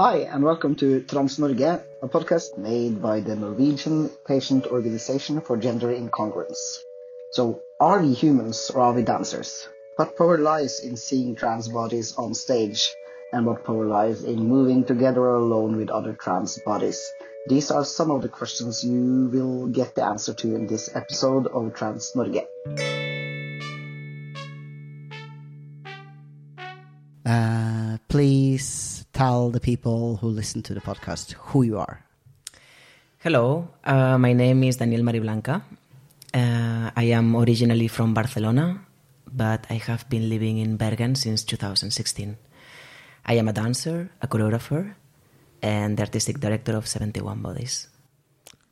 Hi, 0.00 0.24
and 0.32 0.42
welcome 0.42 0.74
to 0.76 1.02
Trans 1.02 1.38
Norge, 1.38 1.60
a 1.60 2.08
podcast 2.08 2.56
made 2.56 3.02
by 3.02 3.20
the 3.20 3.36
Norwegian 3.36 4.08
Patient 4.26 4.66
Organization 4.68 5.42
for 5.42 5.58
Gender 5.58 5.88
Incongruence. 5.88 6.78
So, 7.32 7.60
are 7.80 8.02
we 8.02 8.12
humans 8.12 8.70
or 8.74 8.82
are 8.82 8.92
we 8.92 9.02
dancers? 9.02 9.66
What 9.96 10.14
power 10.14 10.36
lies 10.36 10.80
in 10.80 10.98
seeing 10.98 11.34
trans 11.34 11.66
bodies 11.66 12.12
on 12.18 12.34
stage, 12.34 12.92
and 13.32 13.46
what 13.46 13.64
power 13.64 13.86
lies 13.86 14.22
in 14.22 14.36
moving 14.36 14.84
together 14.84 15.22
or 15.22 15.36
alone 15.36 15.76
with 15.78 15.88
other 15.88 16.12
trans 16.12 16.58
bodies? 16.58 17.00
These 17.48 17.70
are 17.70 17.86
some 17.86 18.10
of 18.10 18.20
the 18.20 18.28
questions 18.28 18.84
you 18.84 19.30
will 19.32 19.68
get 19.68 19.94
the 19.94 20.04
answer 20.04 20.34
to 20.34 20.54
in 20.54 20.66
this 20.66 20.94
episode 20.94 21.46
of 21.46 21.72
Trans 21.72 22.12
Norge. 22.14 22.44
Uh, 27.24 27.96
please 28.08 29.06
tell 29.14 29.48
the 29.48 29.60
people 29.60 30.16
who 30.16 30.28
listen 30.28 30.62
to 30.64 30.74
the 30.74 30.80
podcast 30.80 31.32
who 31.48 31.62
you 31.62 31.78
are. 31.78 32.04
Hello, 33.20 33.68
uh, 33.84 34.18
my 34.18 34.34
name 34.34 34.64
is 34.64 34.76
Daniel 34.76 35.02
Mariblanca. 35.02 35.62
Uh, 36.32 36.90
I 36.94 37.04
am 37.10 37.34
originally 37.34 37.88
from 37.88 38.14
Barcelona, 38.14 38.80
but 39.32 39.66
I 39.68 39.74
have 39.74 40.08
been 40.08 40.28
living 40.28 40.58
in 40.58 40.76
Bergen 40.76 41.14
since 41.14 41.42
2016. 41.44 42.36
I 43.26 43.34
am 43.34 43.48
a 43.48 43.52
dancer, 43.52 44.10
a 44.22 44.28
choreographer, 44.28 44.94
and 45.62 45.96
the 45.96 46.02
artistic 46.02 46.40
director 46.40 46.76
of 46.76 46.86
71 46.86 47.42
Bodies. 47.42 47.88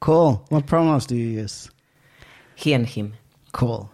Cool. 0.00 0.44
What 0.48 0.66
pronouns 0.66 1.06
do 1.06 1.16
you 1.16 1.40
use? 1.42 1.70
He 2.54 2.72
and 2.72 2.86
him. 2.86 3.14
Cool. 3.52 3.90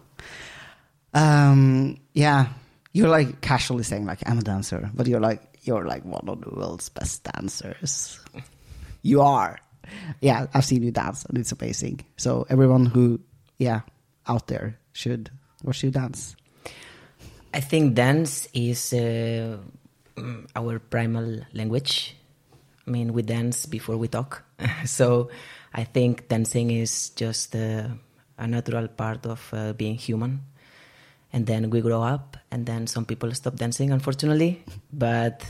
Um, 1.13 1.97
yeah, 2.13 2.47
you're 2.93 3.09
like 3.09 3.41
casually 3.41 3.83
saying 3.83 4.05
like 4.05 4.19
I'm 4.27 4.39
a 4.39 4.41
dancer, 4.43 4.89
but 4.93 5.07
you're 5.07 5.19
like 5.19 5.41
you're 5.63 5.85
like 5.85 6.05
one 6.05 6.27
of 6.27 6.41
the 6.41 6.51
world's 6.51 6.89
best 6.89 7.23
dancers. 7.23 8.19
You 9.01 9.21
are. 9.21 9.59
Yeah, 10.19 10.47
I've 10.53 10.65
seen 10.65 10.81
you 10.83 10.91
dance 10.91 11.25
and 11.25 11.37
it's 11.37 11.51
amazing. 11.51 12.01
So 12.17 12.45
everyone 12.49 12.85
who 12.87 13.19
yeah, 13.57 13.81
out 14.27 14.47
there 14.47 14.77
should 14.93 15.29
watch 15.63 15.77
should 15.77 15.93
dance. 15.93 16.35
I 17.53 17.61
think 17.61 17.95
dance 17.95 18.47
is 18.53 18.93
uh, 18.93 19.57
our 20.55 20.79
primal 20.79 21.39
language. 21.53 22.15
I 22.85 22.91
mean, 22.91 23.13
we 23.13 23.21
dance 23.21 23.65
before 23.65 23.97
we 23.97 24.07
talk. 24.07 24.43
so 24.85 25.29
I 25.73 25.83
think 25.83 26.27
dancing 26.27 26.71
is 26.71 27.09
just 27.11 27.55
uh, 27.55 27.87
a 28.37 28.47
natural 28.47 28.87
part 28.87 29.25
of 29.25 29.49
uh, 29.53 29.73
being 29.73 29.95
human. 29.95 30.41
And 31.33 31.45
then 31.45 31.69
we 31.69 31.81
grow 31.81 32.01
up, 32.01 32.37
and 32.51 32.65
then 32.65 32.87
some 32.87 33.05
people 33.05 33.33
stop 33.33 33.55
dancing, 33.55 33.91
unfortunately. 33.91 34.63
But 34.93 35.45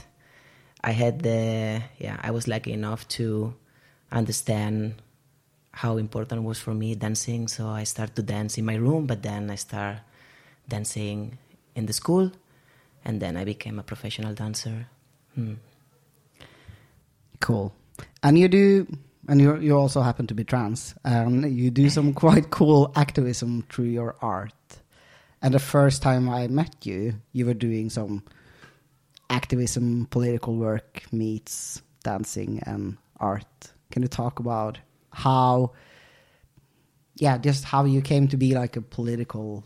I 0.84 0.92
had 0.92 1.22
the, 1.22 1.82
yeah, 2.00 2.18
I 2.22 2.32
was 2.32 2.48
lucky 2.48 2.74
enough 2.74 3.08
to 3.20 3.54
understand 4.12 4.96
how 5.76 5.98
important 5.98 6.44
was 6.44 6.58
for 6.58 6.74
me 6.74 6.96
dancing. 6.96 7.50
So 7.50 7.68
I 7.68 7.84
start 7.84 8.16
to 8.16 8.24
dance 8.24 8.58
in 8.58 8.64
my 8.64 8.76
room, 8.76 9.08
but 9.08 9.22
then 9.22 9.52
I 9.52 9.56
start 9.56 9.98
dancing 10.70 11.38
in 11.76 11.86
the 11.86 11.92
school, 11.92 12.32
and 13.04 13.22
then 13.22 13.36
I 13.36 13.44
became 13.44 13.78
a 13.78 13.84
professional 13.84 14.34
dancer. 14.34 14.88
Hmm. 15.36 15.56
Cool. 17.42 17.74
And 18.24 18.40
you 18.40 18.48
do, 18.48 18.88
and 19.28 19.42
you 19.42 19.60
you 19.60 19.78
also 19.78 20.02
happen 20.02 20.28
to 20.28 20.34
be 20.34 20.46
trans, 20.46 20.96
and 21.04 21.44
you 21.52 21.72
do 21.72 21.90
some 21.90 22.14
quite 22.24 22.52
cool 22.52 22.94
activism 22.96 23.66
through 23.70 23.92
your 23.92 24.16
art. 24.22 24.54
And 25.42 25.54
the 25.54 25.60
first 25.60 26.02
time 26.02 26.30
I 26.30 26.48
met 26.48 26.86
you, 26.86 27.16
you 27.34 27.46
were 27.46 27.54
doing 27.54 27.90
some 27.90 28.24
activism, 29.30 30.08
political 30.10 30.56
work 30.56 31.04
meets 31.12 31.82
dancing 32.02 32.64
and 32.66 32.98
art. 33.20 33.74
Can 33.92 34.04
you 34.04 34.08
talk 34.08 34.40
about 34.40 34.80
how, 35.16 35.72
yeah, 37.16 37.38
just 37.38 37.64
how 37.64 37.86
you 37.86 38.02
came 38.02 38.28
to 38.28 38.38
be 38.38 38.54
like 38.54 38.76
a 38.76 38.82
political 38.82 39.64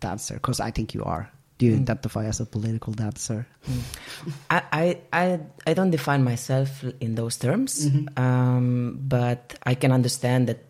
dancer? 0.00 0.34
Because 0.34 0.60
I 0.60 0.70
think 0.70 0.92
you 0.92 1.02
are. 1.02 1.32
Do 1.56 1.66
you 1.66 1.76
mm. 1.76 1.80
identify 1.80 2.26
as 2.26 2.40
a 2.40 2.46
political 2.46 2.92
dancer? 2.92 3.46
Mm. 3.64 4.32
I, 4.50 4.98
I, 5.12 5.40
I 5.66 5.74
don't 5.74 5.90
define 5.90 6.22
myself 6.24 6.84
in 7.00 7.14
those 7.14 7.38
terms, 7.38 7.86
mm 7.86 7.90
-hmm. 7.90 8.04
um, 8.20 8.98
but 9.08 9.56
I 9.64 9.74
can 9.74 9.92
understand 9.92 10.46
that 10.48 10.60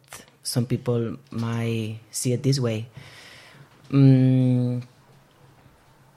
some 0.43 0.67
people 0.67 1.17
might 1.31 1.99
see 2.11 2.33
it 2.33 2.43
this 2.43 2.59
way. 2.59 2.87
Um, 3.93 4.83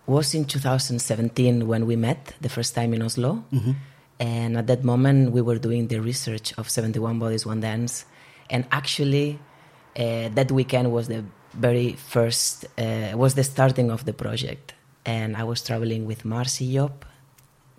was 0.06 0.34
in 0.34 0.46
2017 0.46 1.68
when 1.68 1.86
we 1.86 1.96
met 1.96 2.36
the 2.42 2.50
first 2.50 2.76
time 2.76 2.94
in 2.94 3.02
Oslo. 3.02 3.44
Mm-hmm. 3.52 3.72
And 4.20 4.58
at 4.58 4.68
that 4.68 4.84
moment, 4.84 5.31
we 5.31 5.42
were 5.42 5.58
doing 5.58 5.88
the 5.88 6.00
research 6.00 6.53
of 6.58 6.70
71 6.70 7.20
Bodies, 7.20 7.46
One 7.46 7.59
Dance. 7.59 8.06
And 8.50 8.66
actually, 8.72 9.40
uh, 9.98 10.30
that 10.30 10.52
weekend 10.52 10.92
was 10.92 11.08
the 11.08 11.26
very 11.53 11.94
first, 11.94 12.66
uh, 12.78 13.12
was 13.16 13.36
the 13.36 13.44
starting 13.44 13.92
of 13.92 14.06
the 14.06 14.14
project. 14.14 14.74
And 15.06 15.36
I 15.36 15.44
was 15.44 15.62
traveling 15.62 16.06
with 16.06 16.26
Marcy 16.26 16.74
Job, 16.74 17.06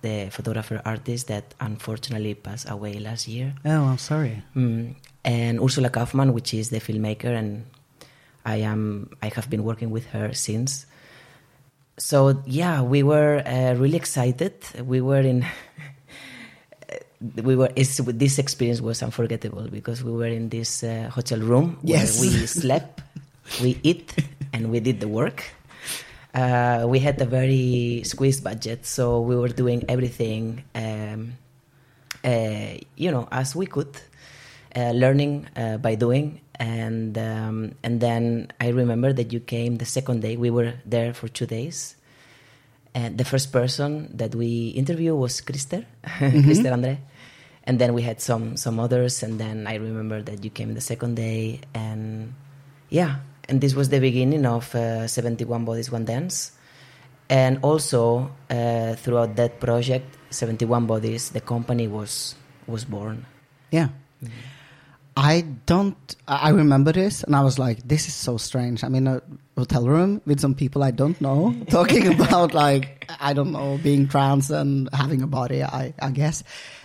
the 0.03 0.29
photographer 0.31 0.81
artist 0.85 1.29
that 1.29 1.55
unfortunately 1.61 2.35
passed 2.35 2.69
away 2.69 2.95
last 2.99 3.27
year. 3.27 3.55
Oh, 3.65 3.85
I'm 3.85 3.99
sorry. 3.99 4.43
Mm. 4.55 4.95
And 5.25 5.61
Ursula 5.61 5.91
Kaufman, 5.91 6.33
which 6.33 6.55
is 6.55 6.71
the 6.71 6.81
filmmaker, 6.81 7.37
and 7.37 7.65
I 8.45 8.57
am 8.57 9.11
I 9.23 9.29
have 9.35 9.51
been 9.51 9.65
working 9.65 9.91
with 9.91 10.07
her 10.07 10.33
since 10.35 10.87
so 11.99 12.43
yeah, 12.47 12.83
we 12.83 13.03
were 13.03 13.43
uh, 13.47 13.75
really 13.75 13.97
excited. 13.97 14.55
We 14.85 15.01
were 15.01 15.21
in. 15.21 15.47
we 17.21 17.57
were. 17.57 17.69
this 17.69 18.39
experience 18.39 18.81
was 18.81 19.03
unforgettable 19.03 19.69
because 19.69 20.05
we 20.05 20.13
were 20.13 20.27
in 20.27 20.49
this 20.49 20.83
uh, 20.83 21.11
hotel 21.13 21.41
room 21.41 21.79
where 21.83 21.99
yes. 21.99 22.21
we 22.21 22.29
slept, 22.47 23.01
we 23.63 23.79
eat, 23.83 24.15
and 24.53 24.71
we 24.71 24.81
did 24.81 25.01
the 25.01 25.09
work. 25.09 25.45
Uh, 26.35 26.85
we 26.87 26.99
had 26.99 27.21
a 27.21 27.25
very 27.25 28.03
squeezed 28.05 28.45
budget, 28.45 28.85
so 28.85 29.21
we 29.21 29.35
were 29.35 29.49
doing 29.49 29.83
everything, 29.89 30.63
um, 30.75 31.33
uh, 32.23 32.77
you 32.97 33.11
know, 33.11 33.27
as 33.33 33.57
we 33.57 33.65
could, 33.65 33.97
uh, 34.77 34.91
learning 34.91 35.47
uh, 35.57 35.79
by 35.79 35.95
doing, 35.95 36.39
and 36.57 37.17
um, 37.17 37.73
and 37.83 38.01
then 38.01 38.53
I 38.61 38.69
remember 38.69 39.15
that 39.15 39.33
you 39.33 39.41
came 39.41 39.79
the 39.79 39.87
second 39.87 40.21
day. 40.21 40.37
We 40.37 40.51
were 40.51 40.75
there 40.85 41.15
for 41.15 41.29
two 41.29 41.47
days, 41.47 41.97
and 42.97 43.21
the 43.21 43.29
first 43.29 43.53
person 43.53 44.09
that 44.17 44.35
we 44.35 44.73
interviewed 44.73 45.21
was 45.21 45.45
Krister, 45.45 45.85
mm-hmm. 46.01 46.49
Krister 46.49 46.73
Andre, 46.73 46.97
and 47.69 47.79
then 47.79 47.93
we 47.93 48.01
had 48.01 48.25
some 48.25 48.57
some 48.57 48.81
others, 48.81 49.23
and 49.23 49.37
then 49.37 49.69
I 49.69 49.77
remember 49.77 50.25
that 50.25 50.41
you 50.41 50.49
came 50.49 50.73
the 50.73 50.81
second 50.81 51.21
day, 51.21 51.61
and 51.77 52.33
yeah, 52.89 53.21
and 53.53 53.61
this 53.61 53.77
was 53.77 53.93
the 53.93 54.01
beginning 54.01 54.49
of 54.49 54.73
uh, 54.75 55.05
Seventy 55.13 55.45
One 55.45 55.69
Bodies 55.69 55.93
One 55.93 56.09
Dance, 56.09 56.57
and 57.29 57.61
also 57.61 58.33
uh, 58.49 58.97
throughout 58.97 59.37
that 59.37 59.61
project, 59.61 60.09
Seventy 60.33 60.65
One 60.65 60.89
Bodies, 60.89 61.37
the 61.37 61.45
company 61.45 61.93
was 61.93 62.33
was 62.65 62.89
born. 62.89 63.29
Yeah. 63.71 63.93
Mm-hmm. 64.25 64.56
I 65.17 65.43
don't. 65.65 65.97
I 66.29 66.51
remember 66.51 66.93
this, 66.93 67.23
and 67.23 67.35
I 67.35 67.41
was 67.41 67.59
like, 67.59 67.81
"This 67.89 68.07
is 68.07 68.15
so 68.15 68.37
strange." 68.37 68.85
I'm 68.85 68.95
in 68.95 69.07
a 69.07 69.23
hotel 69.57 69.89
room 69.89 70.21
with 70.27 70.41
some 70.41 70.55
people 70.55 70.85
I 70.85 70.91
don't 70.91 71.19
know, 71.21 71.57
talking 71.71 72.13
about 72.13 72.53
like 72.53 73.11
I 73.19 73.33
don't 73.33 73.51
know 73.51 73.81
being 73.83 74.09
trans 74.09 74.51
and 74.51 74.91
having 74.93 75.23
a 75.23 75.27
body. 75.27 75.65
I, 75.65 75.95
I 76.01 76.11
guess, 76.11 76.45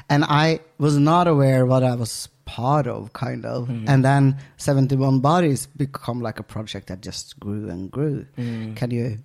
and 0.09 0.23
I 0.23 0.61
was 0.77 0.97
not 0.97 1.27
aware 1.27 1.65
what 1.65 1.83
I 1.83 1.95
was 1.95 2.29
part 2.45 2.87
of, 2.87 3.11
kind 3.11 3.45
of. 3.45 3.67
Mm. 3.67 3.89
And 3.89 4.05
then 4.05 4.37
Seventy 4.55 4.95
One 4.95 5.19
Bodies 5.19 5.65
become 5.67 6.21
like 6.21 6.39
a 6.39 6.43
project 6.43 6.87
that 6.87 7.01
just 7.01 7.37
grew 7.37 7.69
and 7.69 7.91
grew. 7.91 8.25
Mm. 8.37 8.77
Can 8.77 8.91
you 8.91 9.17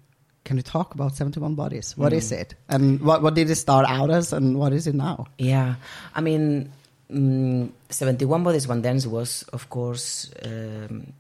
can 0.47 0.57
you 0.57 0.63
talk 0.63 0.95
about 0.95 1.15
71 1.17 1.57
bodies 1.57 1.99
What 1.99 2.13
mm. 2.13 2.19
is 2.19 2.31
it 2.31 2.55
and 2.69 3.01
what, 3.01 3.21
what 3.21 3.35
did 3.35 3.51
it 3.51 3.57
start 3.57 3.85
out 3.89 4.11
as 4.11 4.33
and 4.33 4.57
what 4.57 4.73
is 4.73 4.87
it 4.87 4.95
now 4.95 5.27
yeah 5.39 5.75
i 6.15 6.21
mean 6.21 6.73
Mm, 7.11 7.71
71 7.89 8.43
Bodies 8.43 8.67
One 8.67 8.83
Dance 8.83 9.07
was, 9.07 9.45
of 9.53 9.71
course, 9.71 10.31
um, 10.45 11.13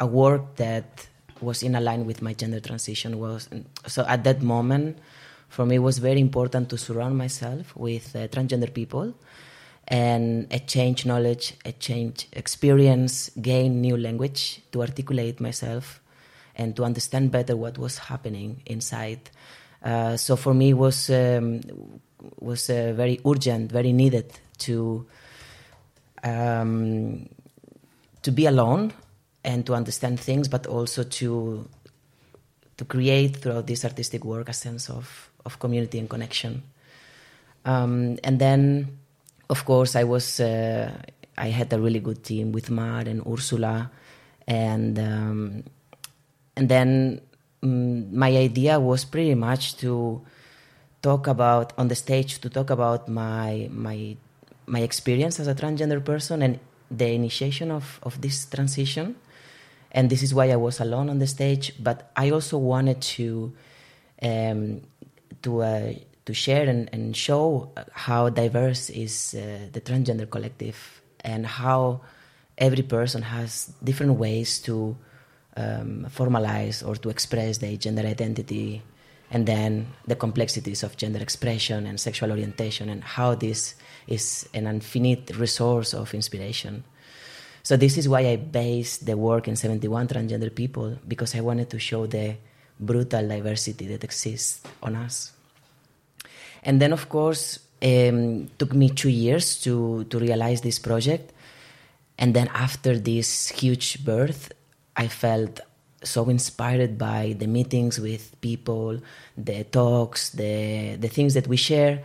a 0.00 0.06
work 0.06 0.56
that 0.56 1.06
was 1.40 1.62
in 1.62 1.72
line 1.72 2.06
with 2.06 2.22
my 2.22 2.32
gender 2.32 2.60
transition. 2.60 3.18
Was 3.18 3.48
so 3.86 4.06
at 4.06 4.24
that 4.24 4.40
moment, 4.40 4.98
for 5.48 5.66
me, 5.66 5.76
it 5.76 5.80
was 5.80 5.98
very 5.98 6.20
important 6.20 6.70
to 6.70 6.78
surround 6.78 7.18
myself 7.18 7.76
with 7.76 8.16
uh, 8.16 8.28
transgender 8.28 8.72
people 8.72 9.14
and 9.86 10.50
exchange 10.50 11.04
knowledge, 11.04 11.54
exchange 11.66 12.26
experience, 12.32 13.30
gain 13.42 13.82
new 13.82 13.98
language 13.98 14.62
to 14.72 14.80
articulate 14.80 15.38
myself, 15.38 16.00
and 16.56 16.74
to 16.76 16.84
understand 16.84 17.30
better 17.30 17.56
what 17.56 17.76
was 17.76 17.98
happening 17.98 18.62
inside. 18.64 19.28
Uh, 19.82 20.16
so 20.16 20.34
for 20.34 20.54
me, 20.54 20.70
it 20.70 20.78
was 20.78 21.10
um, 21.10 21.60
was 22.40 22.70
uh, 22.70 22.94
very 22.96 23.20
urgent, 23.26 23.70
very 23.70 23.92
needed 23.92 24.32
to 24.58 25.06
um, 26.22 27.28
to 28.22 28.30
be 28.32 28.46
alone 28.46 28.92
and 29.44 29.66
to 29.66 29.74
understand 29.74 30.18
things, 30.18 30.48
but 30.48 30.66
also 30.66 31.04
to 31.04 31.68
to 32.76 32.84
create 32.84 33.36
throughout 33.36 33.66
this 33.66 33.84
artistic 33.84 34.24
work 34.24 34.48
a 34.48 34.52
sense 34.52 34.90
of 34.90 35.30
of 35.44 35.58
community 35.58 35.98
and 35.98 36.08
connection. 36.08 36.62
Um, 37.64 38.18
and 38.24 38.38
then, 38.38 38.98
of 39.48 39.64
course, 39.64 39.96
I 39.96 40.04
was 40.04 40.40
uh, 40.40 40.90
I 41.36 41.48
had 41.48 41.72
a 41.72 41.78
really 41.78 42.00
good 42.00 42.24
team 42.24 42.52
with 42.52 42.70
Mar 42.70 43.00
and 43.00 43.22
Ursula, 43.26 43.90
and 44.46 44.98
um, 44.98 45.64
and 46.56 46.68
then 46.68 47.20
um, 47.62 48.16
my 48.16 48.36
idea 48.36 48.80
was 48.80 49.04
pretty 49.04 49.34
much 49.34 49.76
to 49.78 50.22
talk 51.02 51.26
about 51.26 51.72
on 51.76 51.88
the 51.88 51.94
stage 51.94 52.40
to 52.40 52.48
talk 52.48 52.70
about 52.70 53.08
my 53.08 53.68
my 53.70 54.16
my 54.66 54.80
experience 54.80 55.40
as 55.40 55.46
a 55.46 55.54
transgender 55.54 56.04
person 56.04 56.42
and 56.42 56.58
the 56.90 57.08
initiation 57.12 57.70
of, 57.70 58.00
of 58.02 58.20
this 58.20 58.46
transition. 58.46 59.16
And 59.92 60.10
this 60.10 60.22
is 60.22 60.34
why 60.34 60.50
i 60.50 60.56
was 60.56 60.80
alone 60.80 61.08
on 61.08 61.20
the 61.20 61.26
stage 61.26 61.72
but 61.78 62.10
i 62.16 62.30
also 62.30 62.58
wanted 62.58 63.00
to 63.00 63.52
um, 64.22 64.80
to 65.42 65.62
uh, 65.62 65.92
to 66.24 66.34
share 66.34 66.68
and, 66.68 66.88
and 66.92 67.16
show 67.16 67.70
how 67.92 68.28
diverse 68.28 68.90
is 68.90 69.34
uh, 69.34 69.68
the 69.72 69.80
transgender 69.80 70.28
collective 70.28 71.02
and 71.20 71.46
how 71.46 72.00
every 72.58 72.82
person 72.82 73.22
has 73.22 73.72
different 73.82 74.14
ways 74.14 74.58
to 74.60 74.96
um, 75.56 76.06
formalize 76.08 76.86
or 76.86 76.96
to 76.96 77.08
express 77.10 77.58
their 77.58 77.76
gender 77.76 78.02
identity 78.06 78.82
and 79.30 79.46
then 79.46 79.86
the 80.06 80.16
complexities 80.16 80.82
of 80.82 80.96
gender 80.96 81.20
expression 81.20 81.86
and 81.86 82.00
sexual 82.00 82.30
orientation 82.30 82.88
and 82.88 83.02
how 83.02 83.34
this 83.34 83.74
is 84.06 84.48
an 84.54 84.66
infinite 84.66 85.36
resource 85.36 85.94
of 85.94 86.14
inspiration. 86.14 86.84
So 87.62 87.76
this 87.76 87.96
is 87.96 88.08
why 88.08 88.20
I 88.20 88.36
based 88.36 89.06
the 89.06 89.16
work 89.16 89.48
in 89.48 89.56
71 89.56 90.08
transgender 90.08 90.54
people 90.54 90.98
because 91.08 91.34
I 91.34 91.40
wanted 91.40 91.70
to 91.70 91.78
show 91.78 92.06
the 92.06 92.36
brutal 92.78 93.26
diversity 93.26 93.86
that 93.86 94.04
exists 94.04 94.60
on 94.82 94.96
us. 94.96 95.32
And 96.62 96.80
then, 96.80 96.92
of 96.92 97.08
course, 97.08 97.58
um, 97.82 98.50
took 98.58 98.74
me 98.74 98.90
two 98.90 99.10
years 99.10 99.60
to 99.62 100.04
to 100.04 100.18
realize 100.18 100.60
this 100.60 100.78
project. 100.78 101.32
And 102.18 102.34
then 102.34 102.48
after 102.54 102.98
this 102.98 103.48
huge 103.48 104.04
birth, 104.04 104.52
I 104.96 105.08
felt 105.08 105.60
so 106.02 106.28
inspired 106.28 106.96
by 106.98 107.34
the 107.38 107.46
meetings 107.46 107.98
with 107.98 108.38
people, 108.40 109.00
the 109.36 109.64
talks, 109.64 110.30
the 110.30 110.96
the 110.96 111.08
things 111.08 111.34
that 111.34 111.46
we 111.46 111.56
share. 111.56 112.02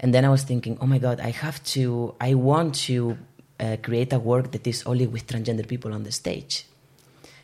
And 0.00 0.14
then 0.14 0.24
I 0.24 0.30
was 0.30 0.42
thinking, 0.42 0.78
oh 0.80 0.86
my 0.86 0.98
God, 0.98 1.20
I 1.20 1.30
have 1.30 1.62
to, 1.76 2.14
I 2.20 2.34
want 2.34 2.74
to 2.86 3.18
uh, 3.60 3.76
create 3.82 4.12
a 4.12 4.18
work 4.18 4.50
that 4.52 4.66
is 4.66 4.82
only 4.86 5.06
with 5.06 5.26
transgender 5.26 5.68
people 5.68 5.92
on 5.92 6.02
the 6.04 6.12
stage. 6.12 6.64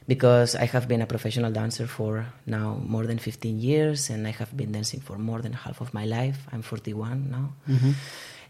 Because 0.09 0.55
I 0.55 0.65
have 0.65 0.89
been 0.89 1.03
a 1.03 1.07
professional 1.07 1.53
dancer 1.53 1.87
for 1.87 2.27
now 2.47 2.81
more 2.83 3.07
than 3.07 3.19
15 3.19 3.61
years, 3.61 4.09
and 4.09 4.27
I 4.27 4.31
have 4.31 4.57
been 4.57 4.73
dancing 4.73 5.01
for 5.01 5.19
more 5.19 5.43
than 5.43 5.53
half 5.53 5.81
of 5.81 5.93
my 5.93 6.07
life. 6.07 6.47
I'm 6.53 6.63
41 6.63 7.31
now. 7.31 7.53
Mm-hmm. 7.69 7.91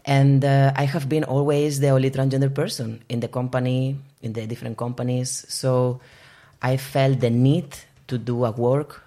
And 0.04 0.44
uh, 0.44 0.72
I 0.76 0.84
have 0.84 1.08
been 1.08 1.24
always 1.24 1.80
the 1.80 1.88
only 1.88 2.10
transgender 2.10 2.54
person 2.54 3.02
in 3.08 3.20
the 3.20 3.28
company, 3.28 3.98
in 4.22 4.34
the 4.34 4.46
different 4.46 4.76
companies. 4.76 5.44
So 5.48 6.00
I 6.62 6.76
felt 6.76 7.20
the 7.20 7.30
need 7.30 7.74
to 8.06 8.18
do 8.18 8.44
a 8.44 8.52
work 8.52 9.02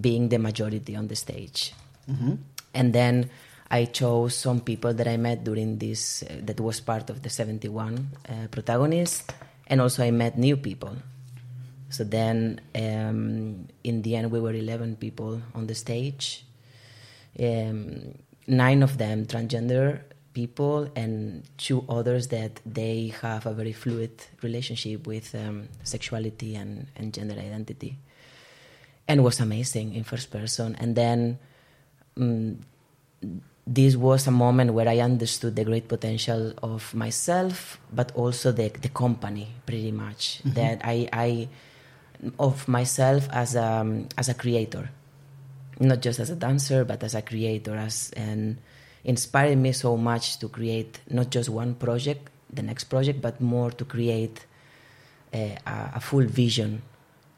being 0.00 0.28
the 0.28 0.38
majority 0.38 0.94
on 0.94 1.08
the 1.08 1.16
stage. 1.16 1.72
Mm-hmm. 2.08 2.34
And 2.74 2.92
then 2.92 3.30
I 3.70 3.84
chose 3.84 4.34
some 4.34 4.60
people 4.60 4.92
that 4.94 5.06
I 5.06 5.16
met 5.16 5.44
during 5.44 5.78
this, 5.78 6.24
uh, 6.24 6.40
that 6.42 6.58
was 6.60 6.80
part 6.80 7.08
of 7.08 7.22
the 7.22 7.30
71 7.30 8.08
uh, 8.28 8.48
protagonists, 8.50 9.24
and 9.68 9.80
also 9.80 10.02
I 10.02 10.10
met 10.10 10.36
new 10.36 10.56
people. 10.56 10.96
So 11.88 12.02
then, 12.02 12.60
um, 12.74 13.68
in 13.84 14.02
the 14.02 14.16
end, 14.16 14.32
we 14.32 14.40
were 14.40 14.52
11 14.52 14.96
people 14.96 15.40
on 15.54 15.66
the 15.68 15.74
stage. 15.74 16.44
Um, 17.38 18.14
nine 18.48 18.82
of 18.82 18.98
them 18.98 19.26
transgender 19.26 20.00
people, 20.32 20.90
and 20.96 21.44
two 21.56 21.84
others 21.88 22.28
that 22.28 22.60
they 22.66 23.12
have 23.22 23.46
a 23.46 23.52
very 23.52 23.72
fluid 23.72 24.12
relationship 24.42 25.06
with 25.06 25.32
um, 25.34 25.68
sexuality 25.84 26.56
and, 26.56 26.88
and 26.96 27.14
gender 27.14 27.34
identity. 27.34 27.98
And 29.06 29.22
was 29.22 29.40
amazing 29.40 29.94
in 29.94 30.04
first 30.04 30.30
person. 30.30 30.76
And 30.78 30.94
then 30.94 31.38
um, 32.16 32.60
this 33.70 33.94
was 33.94 34.26
a 34.26 34.32
moment 34.32 34.74
where 34.74 34.88
I 34.88 34.98
understood 34.98 35.54
the 35.54 35.64
great 35.64 35.86
potential 35.86 36.52
of 36.60 36.92
myself, 36.92 37.78
but 37.92 38.10
also 38.16 38.50
the, 38.50 38.68
the 38.68 38.88
company, 38.88 39.46
pretty 39.64 39.92
much. 39.92 40.40
Mm-hmm. 40.42 40.54
That 40.54 40.80
I, 40.82 41.08
I, 41.12 41.48
of 42.40 42.66
myself 42.66 43.28
as 43.30 43.54
a, 43.54 44.04
as 44.18 44.28
a 44.28 44.34
creator, 44.34 44.90
not 45.78 46.02
just 46.02 46.18
as 46.18 46.30
a 46.30 46.34
dancer, 46.34 46.84
but 46.84 47.04
as 47.04 47.14
a 47.14 47.22
creator, 47.22 47.76
as 47.76 48.10
and 48.16 48.58
inspired 49.04 49.56
me 49.56 49.70
so 49.70 49.96
much 49.96 50.40
to 50.40 50.48
create 50.48 50.98
not 51.08 51.30
just 51.30 51.48
one 51.48 51.76
project, 51.76 52.28
the 52.52 52.62
next 52.62 52.84
project, 52.84 53.22
but 53.22 53.40
more 53.40 53.70
to 53.70 53.84
create 53.84 54.46
a, 55.32 55.56
a, 55.64 55.92
a 55.94 56.00
full 56.00 56.24
vision, 56.24 56.82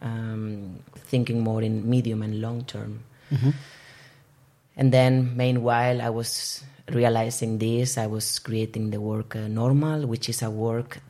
um, 0.00 0.80
thinking 0.96 1.40
more 1.40 1.60
in 1.60 1.88
medium 1.88 2.22
and 2.22 2.40
long 2.40 2.64
term. 2.64 3.04
Mm-hmm. 3.30 3.50
And 4.76 4.92
then, 4.92 5.36
meanwhile, 5.36 6.00
I 6.00 6.10
was 6.10 6.64
realizing 6.90 7.58
this. 7.58 7.98
I 7.98 8.06
was 8.06 8.38
creating 8.38 8.90
the 8.90 9.00
work 9.00 9.36
uh, 9.36 9.48
Normal, 9.48 10.06
which 10.06 10.28
is 10.28 10.42
a 10.42 10.50
work 10.50 11.00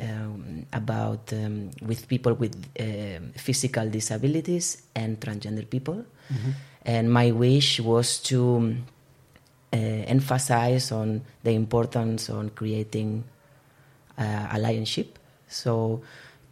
um, 0.00 0.66
about 0.72 1.32
um, 1.32 1.70
with 1.82 2.08
people 2.08 2.34
with 2.34 2.54
uh, 2.80 3.20
physical 3.36 3.88
disabilities 3.88 4.82
and 4.94 5.20
transgender 5.20 5.68
people. 5.68 6.04
Mm-hmm. 6.32 6.50
And 6.86 7.12
my 7.12 7.30
wish 7.30 7.80
was 7.80 8.18
to 8.24 8.76
uh, 9.72 9.76
emphasize 9.76 10.92
on 10.92 11.22
the 11.42 11.52
importance 11.52 12.30
on 12.30 12.50
creating 12.50 13.24
uh, 14.18 14.22
allianship. 14.48 15.16
So 15.48 16.02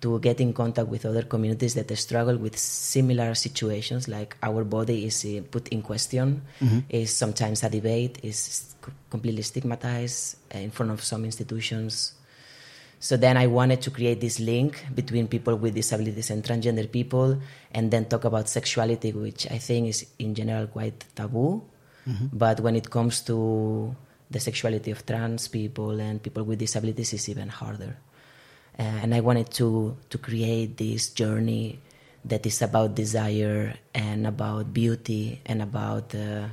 to 0.02 0.18
get 0.18 0.40
in 0.40 0.52
contact 0.52 0.88
with 0.88 1.06
other 1.06 1.22
communities 1.22 1.74
that 1.74 1.96
struggle 1.96 2.36
with 2.36 2.58
similar 2.58 3.34
situations, 3.34 4.08
like 4.08 4.36
our 4.42 4.64
body 4.64 5.06
is 5.06 5.24
uh, 5.24 5.40
put 5.50 5.68
in 5.68 5.80
question, 5.80 6.42
Mm-hmm. 6.60 6.80
is 6.90 7.14
sometimes 7.14 7.62
a 7.62 7.70
debate, 7.70 8.18
is 8.22 8.74
completely 9.08 9.42
stigmatized 9.42 10.36
uh, 10.54 10.58
in 10.58 10.70
front 10.70 10.90
of 10.90 11.02
some 11.02 11.24
institutions. 11.24 12.14
So 12.98 13.16
then 13.16 13.36
I 13.36 13.46
wanted 13.46 13.80
to 13.82 13.90
create 13.90 14.20
this 14.20 14.38
link 14.38 14.84
between 14.94 15.26
people 15.26 15.56
with 15.56 15.74
disabilities 15.74 16.30
and 16.30 16.42
transgender 16.42 16.90
people, 16.90 17.38
and 17.70 17.90
then 17.90 18.06
talk 18.06 18.24
about 18.24 18.48
sexuality, 18.48 19.12
which 19.12 19.50
I 19.50 19.58
think 19.58 19.88
is 19.88 20.06
in 20.18 20.34
general 20.34 20.66
quite 20.66 21.04
taboo. 21.14 21.62
Mm-hmm. 22.08 22.26
But 22.32 22.60
when 22.60 22.74
it 22.74 22.90
comes 22.90 23.22
to 23.22 23.94
the 24.30 24.40
sexuality 24.40 24.90
of 24.90 25.06
trans 25.06 25.46
people 25.46 26.00
and 26.00 26.22
people 26.22 26.42
with 26.42 26.58
disabilities, 26.58 27.12
is 27.12 27.28
even 27.28 27.48
harder. 27.48 27.98
And 28.78 29.14
I 29.14 29.20
wanted 29.20 29.50
to 29.60 29.96
to 30.08 30.18
create 30.18 30.76
this 30.76 31.10
journey 31.10 31.78
that 32.24 32.46
is 32.46 32.62
about 32.62 32.94
desire 32.94 33.74
and 33.94 34.26
about 34.26 34.72
beauty 34.72 35.40
and 35.44 35.60
about 35.62 36.14
uh, 36.14 36.48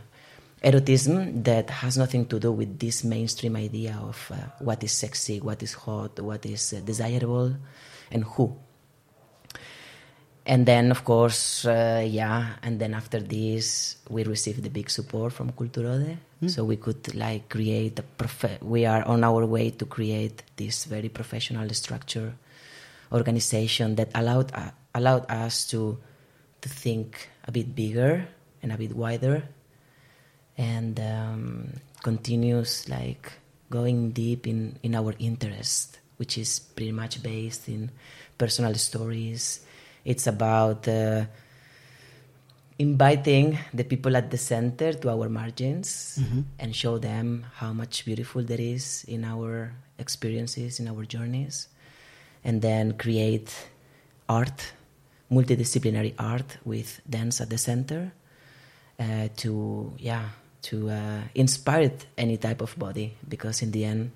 erotism 0.64 1.44
that 1.44 1.70
has 1.70 1.98
nothing 1.98 2.26
to 2.26 2.40
do 2.40 2.52
with 2.52 2.80
this 2.80 3.04
mainstream 3.04 3.56
idea 3.56 3.98
of 4.02 4.32
uh, 4.32 4.36
what 4.60 4.84
is 4.84 4.92
sexy, 4.92 5.40
what 5.40 5.64
is 5.64 5.74
hot, 5.74 6.20
what 6.20 6.46
is 6.46 6.74
uh, 6.74 6.82
desirable, 6.84 7.56
and 8.12 8.24
who. 8.24 8.56
And 10.50 10.66
then, 10.66 10.90
of 10.90 11.06
course, 11.06 11.64
uh, 11.70 12.02
yeah. 12.10 12.58
And 12.66 12.80
then 12.82 12.96
after 12.96 13.20
this, 13.22 13.98
we 14.10 14.24
received 14.26 14.64
the 14.64 14.70
big 14.74 14.90
support 14.90 15.32
from 15.32 15.52
Kulturrådet, 15.54 16.18
Mm. 16.42 16.50
so 16.50 16.64
we 16.66 16.78
could 16.78 17.04
like 17.14 17.50
create 17.50 18.00
a 18.00 18.06
prof- 18.18 18.58
We 18.64 18.82
are 18.88 19.04
on 19.06 19.24
our 19.24 19.46
way 19.46 19.70
to 19.80 19.86
create 19.86 20.42
this 20.56 20.86
very 20.90 21.10
professional 21.10 21.70
structure 21.76 22.34
organization 23.12 23.96
that 24.00 24.10
allowed 24.16 24.50
uh, 24.56 24.72
allowed 24.96 25.26
us 25.30 25.68
to 25.72 26.00
to 26.62 26.68
think 26.70 27.30
a 27.46 27.52
bit 27.52 27.76
bigger 27.76 28.26
and 28.64 28.72
a 28.72 28.78
bit 28.78 28.96
wider, 28.96 29.44
and 30.58 31.00
um, 31.00 31.70
continues 32.04 32.88
like 32.90 33.34
going 33.70 34.12
deep 34.12 34.48
in 34.48 34.80
in 34.82 34.96
our 34.96 35.14
interest, 35.20 36.00
which 36.18 36.38
is 36.38 36.60
pretty 36.60 36.92
much 36.96 37.22
based 37.22 37.68
in 37.70 37.92
personal 38.38 38.74
stories. 38.76 39.62
It's 40.06 40.28
about 40.28 40.88
uh, 40.88 41.26
inviting 42.78 43.58
the 43.74 43.84
people 43.84 44.16
at 44.16 44.32
the 44.32 44.38
center 44.38 44.94
to 44.94 45.10
our 45.10 45.28
margins 45.30 46.18
Mhm. 46.22 46.44
and 46.60 46.76
show 46.76 46.98
them 46.98 47.46
how 47.56 47.74
much 47.74 48.06
beautiful 48.06 48.42
there 48.44 48.62
is 48.62 49.04
in 49.08 49.24
our 49.26 49.74
experiences, 49.98 50.80
in 50.80 50.88
our 50.88 51.04
journeys, 51.06 51.68
and 52.44 52.62
then 52.62 52.94
create 52.98 53.52
art 54.30 54.74
multidisciplinary 55.32 56.14
art 56.18 56.58
with 56.66 57.02
dance 57.08 57.40
at 57.42 57.50
the 57.50 57.58
center 57.58 58.12
uh, 59.00 59.28
to 59.36 59.94
yeah 60.00 60.30
to 60.62 60.90
uh, 60.90 61.22
inspire 61.36 61.92
any 62.18 62.38
type 62.38 62.62
of 62.62 62.76
body 62.80 63.14
because 63.28 63.62
in 63.62 63.72
the 63.72 63.86
end 63.86 64.12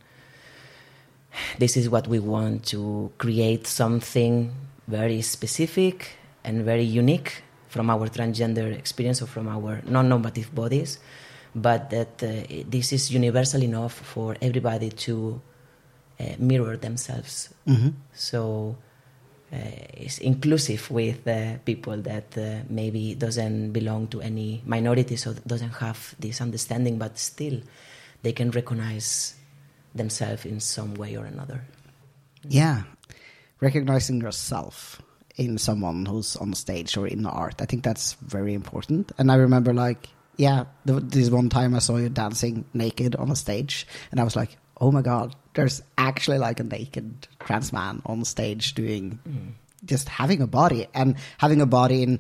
this 1.60 1.78
is 1.78 1.88
what 1.90 2.08
we 2.08 2.20
want 2.20 2.66
to 2.66 3.12
create 3.18 3.68
something 3.68 4.52
very 4.88 5.22
specific 5.22 6.18
and 6.44 6.64
very 6.64 6.84
unique 6.84 7.44
from 7.68 7.90
our 7.90 8.08
transgender 8.08 8.78
experience 8.78 9.22
or 9.22 9.28
from 9.28 9.48
our 9.48 9.82
non-normative 9.86 10.54
bodies 10.54 11.00
but 11.56 11.90
that 11.90 12.22
uh, 12.24 12.64
this 12.68 12.92
is 12.94 13.12
universal 13.12 13.62
enough 13.62 13.94
for 13.94 14.36
everybody 14.42 14.90
to 14.90 15.40
uh, 16.20 16.24
mirror 16.40 16.78
themselves. 16.78 17.54
Hmm 17.66 17.90
so 18.14 18.76
uh, 19.54 19.58
it's 19.94 20.18
inclusive 20.18 20.90
with 20.90 21.28
people 21.64 21.98
that 21.98 22.36
uh, 22.38 22.64
maybe 22.70 23.14
doesn't 23.14 23.72
belong 23.72 24.08
to 24.08 24.20
any 24.22 24.64
minority 24.66 25.16
so 25.16 25.34
doesn't 25.46 25.76
have 25.78 26.16
this 26.20 26.42
understanding 26.42 26.98
but 26.98 27.20
still 27.20 27.62
they 28.24 28.32
can 28.32 28.50
recognize 28.50 29.36
themselves 29.94 30.46
in 30.46 30.60
some 30.60 30.96
way 30.96 31.16
or 31.16 31.26
another. 31.26 31.62
Yeah, 32.48 32.84
recognizing 33.64 34.22
yourself 34.22 35.02
in 35.36 35.58
someone 35.58 36.06
who's 36.06 36.36
on 36.36 36.54
stage 36.54 36.96
or 36.96 37.08
in 37.08 37.24
the 37.24 37.30
art, 37.30 37.62
I 37.62 37.66
think 37.66 37.84
that's 37.84 38.14
very 38.14 38.54
important. 38.54 39.12
And 39.18 39.32
I 39.32 39.36
remember, 39.36 39.74
like, 39.74 40.10
yeah, 40.38 40.66
th- 40.86 41.04
this 41.06 41.30
one 41.30 41.50
time 41.50 41.74
I 41.74 41.80
saw 41.80 41.98
you 41.98 42.10
dancing 42.10 42.66
naked 42.74 43.16
on 43.16 43.32
a 43.32 43.36
stage, 43.36 43.88
and 44.12 44.20
I 44.20 44.24
was 44.24 44.36
like, 44.36 44.58
oh 44.80 44.92
my 44.92 45.02
god, 45.02 45.36
there's 45.54 45.82
actually 45.98 46.38
like 46.40 46.60
a 46.60 46.64
naked 46.64 47.28
trans 47.40 47.72
man 47.72 48.02
on 48.06 48.26
stage 48.26 48.74
doing 48.74 49.20
mm. 49.28 49.52
just 49.86 50.10
having 50.10 50.42
a 50.42 50.48
body 50.48 50.88
and 50.94 51.16
having 51.38 51.62
a 51.62 51.66
body 51.66 52.04
in 52.04 52.20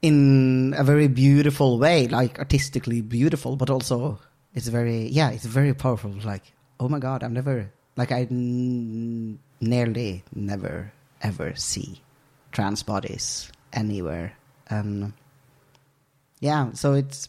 in 0.00 0.74
a 0.76 0.82
very 0.82 1.06
beautiful 1.06 1.78
way, 1.78 2.08
like 2.08 2.38
artistically 2.38 3.00
beautiful, 3.00 3.56
but 3.56 3.70
also 3.70 4.18
it's 4.54 4.68
very 4.68 5.06
yeah, 5.08 5.30
it's 5.30 5.44
very 5.44 5.74
powerful. 5.74 6.12
Like 6.24 6.42
oh 6.80 6.88
my 6.88 6.98
god, 6.98 7.22
I've 7.22 7.32
never 7.32 7.70
like 7.96 8.12
I 8.12 8.26
nearly 9.62 10.24
never 10.34 10.92
ever 11.22 11.54
see 11.54 12.02
trans 12.50 12.82
bodies 12.82 13.50
anywhere, 13.72 14.34
and 14.68 15.14
yeah, 16.40 16.72
so 16.72 16.92
it's 16.92 17.28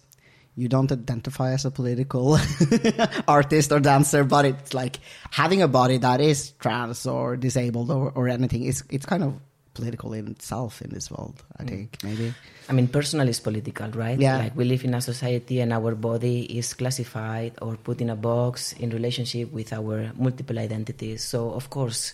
you 0.55 0.67
don't 0.67 0.91
identify 0.91 1.53
as 1.53 1.65
a 1.65 1.71
political 1.71 2.37
artist 3.27 3.71
or 3.71 3.79
dancer, 3.79 4.23
but 4.23 4.45
it's 4.45 4.73
like 4.73 4.99
having 5.31 5.61
a 5.61 5.67
body 5.67 5.97
that 5.97 6.21
is 6.21 6.51
trans 6.59 7.05
or 7.05 7.37
disabled 7.37 7.89
or, 7.89 8.11
or 8.13 8.27
anything. 8.27 8.65
It's 8.65 8.83
it's 8.89 9.05
kind 9.05 9.23
of 9.23 9.33
political 9.73 10.13
in 10.13 10.27
itself 10.27 10.81
in 10.81 10.89
this 10.93 11.09
world. 11.11 11.41
I 11.59 11.63
Mm. 11.63 11.69
think 11.69 11.97
maybe. 12.03 12.33
I 12.69 12.73
mean, 12.73 12.87
personal 12.87 13.27
is 13.27 13.39
political, 13.39 13.89
right? 13.91 14.19
Yeah. 14.19 14.37
Like 14.37 14.55
we 14.55 14.65
live 14.65 14.83
in 14.85 14.93
a 14.93 15.01
society 15.01 15.59
and 15.61 15.73
our 15.73 15.95
body 15.95 16.37
is 16.59 16.73
classified 16.73 17.53
or 17.61 17.75
put 17.77 17.99
in 18.01 18.09
a 18.09 18.15
box 18.15 18.73
in 18.73 18.89
relationship 18.91 19.51
with 19.51 19.73
our 19.73 20.11
multiple 20.15 20.57
identities. 20.59 21.23
So, 21.23 21.51
of 21.51 21.69
course, 21.69 22.13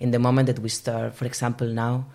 in 0.00 0.10
the 0.12 0.18
moment 0.18 0.46
that 0.46 0.58
we 0.60 0.68
start, 0.68 1.14
for 1.14 1.26
example, 1.26 1.66
now, 1.68 2.06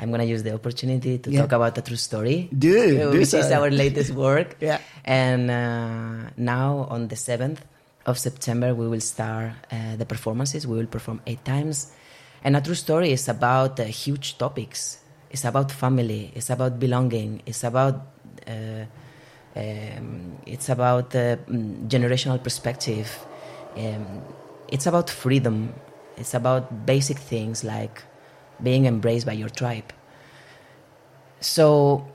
I'm 0.00 0.08
going 0.08 0.20
to 0.20 0.26
use 0.26 0.42
the 0.42 0.54
opportunity 0.54 1.18
to 1.18 1.28
Yeah. 1.30 1.40
talk 1.42 1.52
about 1.52 1.76
a 1.76 1.82
true 1.82 1.96
story. 2.00 2.48
Do 2.56 3.10
which 3.18 3.34
is 3.34 3.50
our 3.52 3.70
latest 3.70 4.10
work. 4.16 4.56
Yeah. 4.60 4.78
And 5.04 5.50
uh, 5.50 6.30
now, 6.36 6.86
on 6.88 7.08
the 7.08 7.16
7th 7.16 7.58
of 8.06 8.18
September, 8.18 8.74
we 8.74 8.88
will 8.88 9.04
start 9.04 9.52
uh, 9.70 9.96
the 10.00 10.06
performances. 10.06 10.66
We 10.66 10.76
will 10.80 10.88
perform 10.88 11.20
eight 11.26 11.44
times. 11.44 11.92
And 12.42 12.56
a 12.56 12.60
true 12.60 12.74
story 12.74 13.12
is 13.12 13.28
about 13.28 13.78
uh, 13.78 13.84
huge 13.84 14.38
topics. 14.38 14.98
It's 15.30 15.44
about 15.44 15.70
family. 15.70 16.32
It's 16.34 16.50
about 16.50 16.78
belonging. 16.78 17.42
It's 17.46 17.64
about 17.64 18.06
uh, 18.46 18.84
um, 19.56 20.38
it's 20.46 20.68
about 20.68 21.14
uh, 21.14 21.36
mm, 21.36 21.88
generational 21.88 22.42
perspective. 22.42 23.18
Um, 23.76 24.22
it's 24.68 24.86
about 24.86 25.10
freedom. 25.10 25.74
It's 26.16 26.34
about 26.34 26.86
basic 26.86 27.18
things 27.18 27.64
like 27.64 28.02
being 28.62 28.86
embraced 28.86 29.26
by 29.26 29.32
your 29.32 29.48
tribe. 29.48 29.92
So, 31.40 32.06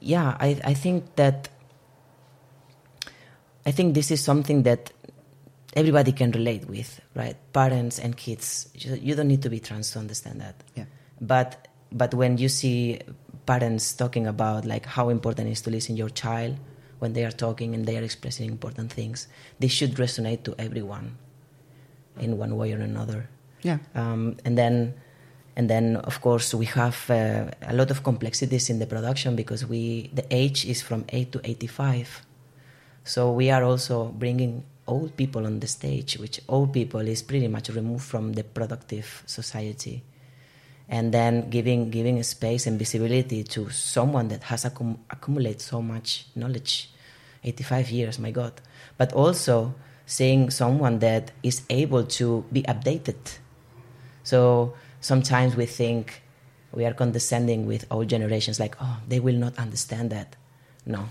yeah, 0.00 0.36
I, 0.38 0.60
I 0.64 0.74
think 0.74 1.16
that 1.16 1.48
I 3.66 3.70
think 3.70 3.94
this 3.94 4.10
is 4.10 4.22
something 4.22 4.62
that 4.64 4.92
everybody 5.74 6.12
can 6.12 6.30
relate 6.32 6.68
with, 6.68 7.00
right? 7.14 7.36
Parents 7.52 7.98
and 7.98 8.16
kids. 8.16 8.68
You, 8.74 9.14
don't 9.14 9.28
need 9.28 9.42
to 9.42 9.50
be 9.50 9.60
trans 9.60 9.90
to 9.92 9.98
understand 9.98 10.40
that. 10.40 10.62
Yeah. 10.74 10.84
But 11.20 11.68
but 11.92 12.14
when 12.14 12.38
you 12.38 12.48
see 12.48 13.00
parents 13.46 13.92
talking 13.92 14.26
about 14.26 14.64
like 14.64 14.86
how 14.86 15.10
important 15.10 15.48
it 15.48 15.52
is 15.52 15.62
to 15.62 15.70
listen 15.70 15.96
your 15.96 16.08
child 16.08 16.56
when 16.98 17.12
they 17.12 17.24
are 17.24 17.30
talking 17.30 17.74
and 17.74 17.86
they 17.86 17.96
are 17.98 18.02
expressing 18.02 18.48
important 18.48 18.92
things, 18.92 19.28
this 19.60 19.70
should 19.70 19.94
resonate 19.94 20.42
to 20.44 20.54
everyone 20.58 21.18
in 22.18 22.38
one 22.38 22.56
way 22.56 22.72
or 22.72 22.80
another. 22.80 23.28
Yeah. 23.62 23.78
Um, 23.94 24.36
and 24.44 24.56
then 24.56 24.94
and 25.56 25.70
then 25.70 25.96
of 25.96 26.20
course 26.20 26.54
we 26.54 26.66
have 26.66 27.10
uh, 27.10 27.46
a 27.62 27.74
lot 27.74 27.90
of 27.90 28.02
complexities 28.02 28.70
in 28.70 28.78
the 28.78 28.86
production 28.86 29.36
because 29.36 29.66
we 29.66 30.10
the 30.12 30.26
age 30.30 30.64
is 30.64 30.82
from 30.82 31.04
8 31.08 31.32
to 31.32 31.40
85 31.44 32.26
so 33.04 33.30
we 33.30 33.50
are 33.50 33.62
also 33.62 34.08
bringing 34.08 34.64
old 34.86 35.16
people 35.16 35.46
on 35.46 35.60
the 35.60 35.66
stage 35.66 36.18
which 36.18 36.40
old 36.48 36.72
people 36.72 37.00
is 37.00 37.22
pretty 37.22 37.48
much 37.48 37.68
removed 37.70 38.04
from 38.04 38.32
the 38.34 38.44
productive 38.44 39.22
society. 39.26 40.02
And 40.88 41.14
then 41.14 41.48
giving 41.48 41.90
giving 41.90 42.18
a 42.18 42.24
space 42.24 42.66
and 42.66 42.78
visibility 42.78 43.42
to 43.44 43.70
someone 43.70 44.28
that 44.28 44.44
has 44.44 44.64
accum- 44.64 44.98
accumulated 45.10 45.62
so 45.62 45.80
much 45.80 46.26
knowledge. 46.34 46.90
85 47.42 47.90
years 47.90 48.18
my 48.18 48.30
god. 48.30 48.60
But 48.98 49.12
also 49.12 49.74
seeing 50.06 50.50
someone 50.50 50.98
that 50.98 51.30
is 51.42 51.62
able 51.70 52.04
to 52.04 52.44
be 52.52 52.62
updated. 52.62 53.38
So 54.22 54.74
sometimes 55.00 55.56
we 55.56 55.66
think 55.66 56.22
we 56.72 56.84
are 56.84 56.92
condescending 56.92 57.66
with 57.66 57.86
old 57.90 58.08
generations, 58.08 58.58
like, 58.58 58.76
oh, 58.80 58.98
they 59.08 59.20
will 59.20 59.36
not 59.36 59.58
understand 59.58 60.10
that. 60.10 60.36
No, 60.86 61.08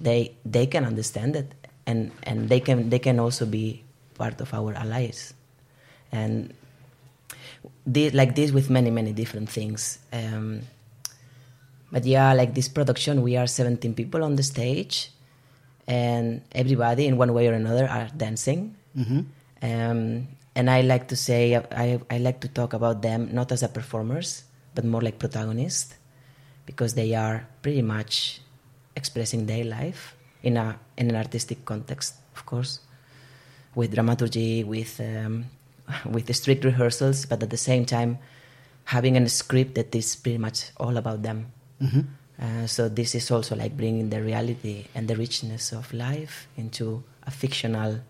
they 0.00 0.36
they 0.44 0.66
can 0.66 0.84
understand 0.84 1.36
it, 1.36 1.54
and 1.86 2.10
and 2.24 2.48
they 2.48 2.60
can 2.60 2.90
they 2.90 2.98
can 2.98 3.18
also 3.18 3.46
be 3.46 3.82
part 4.14 4.40
of 4.40 4.52
our 4.52 4.74
allies, 4.74 5.34
and 6.12 6.52
this, 7.86 8.12
like 8.12 8.34
this 8.34 8.50
with 8.50 8.68
many 8.68 8.90
many 8.90 9.12
different 9.12 9.48
things. 9.48 9.98
Um, 10.12 10.62
but 11.92 12.04
yeah, 12.04 12.32
like 12.34 12.54
this 12.54 12.68
production, 12.68 13.22
we 13.22 13.36
are 13.36 13.46
17 13.46 13.94
people 13.94 14.24
on 14.24 14.34
the 14.34 14.42
stage, 14.42 15.10
and 15.86 16.42
everybody 16.52 17.06
in 17.06 17.16
one 17.16 17.32
way 17.32 17.46
or 17.46 17.54
another 17.54 17.88
are 17.88 18.10
dancing. 18.16 18.74
hmm 18.94 19.20
Um, 19.62 20.28
and 20.56 20.68
I 20.68 20.80
like 20.80 21.08
to 21.08 21.16
say, 21.16 21.56
I, 21.56 22.00
I 22.10 22.18
like 22.18 22.40
to 22.40 22.48
talk 22.48 22.72
about 22.72 23.00
them 23.02 23.28
not 23.32 23.52
as 23.52 23.62
a 23.62 23.68
performers, 23.68 24.44
but 24.74 24.84
more 24.84 25.00
like 25.00 25.18
protagonists, 25.18 25.96
because 26.64 26.94
they 26.94 27.14
are 27.14 27.48
pretty 27.60 27.82
much 27.82 28.40
expressing 28.96 29.46
their 29.46 29.64
life 29.64 30.15
in 30.46 30.56
a 30.56 30.78
in 30.96 31.10
an 31.10 31.16
artistic 31.16 31.58
context, 31.64 32.14
of 32.36 32.46
course, 32.46 32.80
with 33.74 33.92
dramaturgy, 33.94 34.64
with 34.64 35.00
um, 35.00 35.46
with 36.14 36.24
the 36.26 36.34
strict 36.34 36.64
rehearsals, 36.64 37.26
but 37.26 37.42
at 37.42 37.50
the 37.50 37.62
same 37.70 37.84
time 37.84 38.18
having 38.84 39.16
a 39.16 39.28
script 39.28 39.74
that 39.74 39.92
is 39.94 40.14
pretty 40.14 40.38
much 40.38 40.70
all 40.78 40.96
about 40.96 41.20
them. 41.22 41.38
hmm 41.80 42.06
Uh, 42.36 42.68
so 42.68 42.84
this 42.92 43.14
is 43.16 43.30
also 43.32 43.56
like 43.56 43.72
bringing 43.80 44.10
the 44.12 44.20
reality 44.20 44.84
and 44.94 45.08
the 45.08 45.16
richness 45.16 45.72
of 45.72 45.88
life 45.96 46.44
into 46.60 47.00
a 47.24 47.30
fictional 47.32 48.04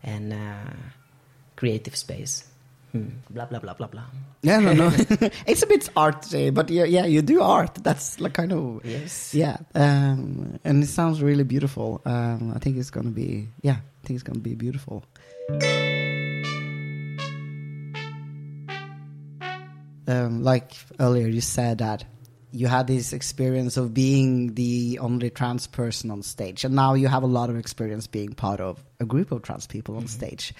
and 0.00 0.32
uh, 0.32 0.72
creative 1.52 1.92
space. 1.92 2.47
Hmm. 2.92 3.08
Blah 3.30 3.44
blah 3.46 3.58
blah 3.58 3.74
blah 3.74 3.86
blah. 3.86 4.04
Yeah, 4.42 4.60
no, 4.60 4.72
no. 4.72 4.88
it's 5.46 5.62
a 5.62 5.66
bit 5.66 5.90
arty, 5.94 6.50
but 6.50 6.70
yeah, 6.70 6.84
yeah, 6.84 7.04
you 7.06 7.22
do 7.22 7.42
art. 7.42 7.74
That's 7.82 8.18
like 8.20 8.32
kind 8.34 8.52
of 8.52 8.80
Yes. 8.84 9.34
yeah, 9.34 9.58
um, 9.74 10.58
and 10.64 10.82
it 10.82 10.86
sounds 10.88 11.20
really 11.20 11.44
beautiful. 11.44 12.00
Um, 12.04 12.52
I 12.54 12.58
think 12.58 12.76
it's 12.78 12.90
gonna 12.90 13.10
be 13.10 13.48
yeah, 13.62 13.76
I 14.02 14.06
think 14.06 14.16
it's 14.16 14.22
gonna 14.22 14.40
be 14.40 14.54
beautiful. 14.54 15.04
Um, 20.06 20.42
like 20.42 20.72
earlier, 20.98 21.26
you 21.26 21.42
said 21.42 21.78
that 21.78 22.04
you 22.50 22.66
had 22.66 22.86
this 22.86 23.12
experience 23.12 23.76
of 23.76 23.92
being 23.92 24.54
the 24.54 24.98
only 25.02 25.28
trans 25.28 25.66
person 25.66 26.10
on 26.10 26.22
stage, 26.22 26.64
and 26.64 26.74
now 26.74 26.94
you 26.94 27.08
have 27.08 27.22
a 27.22 27.26
lot 27.26 27.50
of 27.50 27.56
experience 27.58 28.06
being 28.06 28.32
part 28.32 28.60
of 28.60 28.82
a 29.00 29.04
group 29.04 29.30
of 29.32 29.42
trans 29.42 29.66
people 29.66 29.96
on 29.96 30.06
stage, 30.06 30.54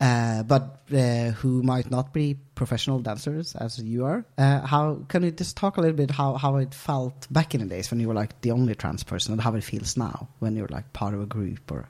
uh, 0.00 0.42
but 0.42 0.80
uh, 0.92 1.30
who 1.32 1.62
might 1.62 1.90
not 1.90 2.12
be 2.12 2.36
professional 2.54 3.00
dancers 3.00 3.54
as 3.56 3.78
you 3.78 4.04
are. 4.04 4.24
Uh, 4.38 4.60
how 4.66 4.94
can 5.08 5.22
you 5.22 5.30
just 5.30 5.56
talk 5.56 5.76
a 5.76 5.80
little 5.80 5.96
bit 5.96 6.10
how 6.10 6.34
how 6.34 6.56
it 6.56 6.74
felt 6.74 7.26
back 7.30 7.54
in 7.54 7.60
the 7.60 7.66
days 7.66 7.90
when 7.90 8.00
you 8.00 8.08
were 8.08 8.14
like 8.14 8.40
the 8.40 8.50
only 8.50 8.74
trans 8.74 9.04
person, 9.04 9.32
and 9.32 9.40
how 9.42 9.54
it 9.54 9.64
feels 9.64 9.96
now 9.96 10.28
when 10.38 10.56
you're 10.56 10.68
like 10.68 10.90
part 10.92 11.14
of 11.14 11.20
a 11.20 11.26
group 11.26 11.70
or 11.70 11.88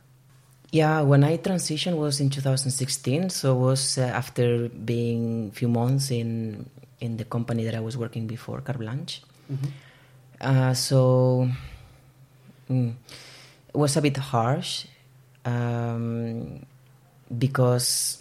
Yeah, 0.73 1.03
when 1.03 1.25
I 1.25 1.39
transitioned 1.39 1.97
was 1.97 2.21
in 2.21 2.31
2016, 2.31 3.31
so 3.31 3.57
it 3.57 3.59
was 3.59 3.99
uh, 3.99 4.03
after 4.03 4.69
being 4.69 5.49
a 5.49 5.55
few 5.55 5.69
months 5.69 6.11
in 6.11 6.67
in 7.01 7.17
the 7.17 7.25
company 7.25 7.65
that 7.65 7.75
I 7.75 7.81
was 7.81 7.97
working 7.97 8.27
before, 8.27 8.61
Carte 8.61 8.79
Blanche. 8.79 9.23
Uh, 10.41 10.75
so 10.75 11.49
mm, 12.71 12.93
it 13.69 13.77
was 13.77 13.97
a 13.97 14.03
bit 14.03 14.17
harsh 14.17 14.87
um, 15.45 16.65
because 17.39 18.21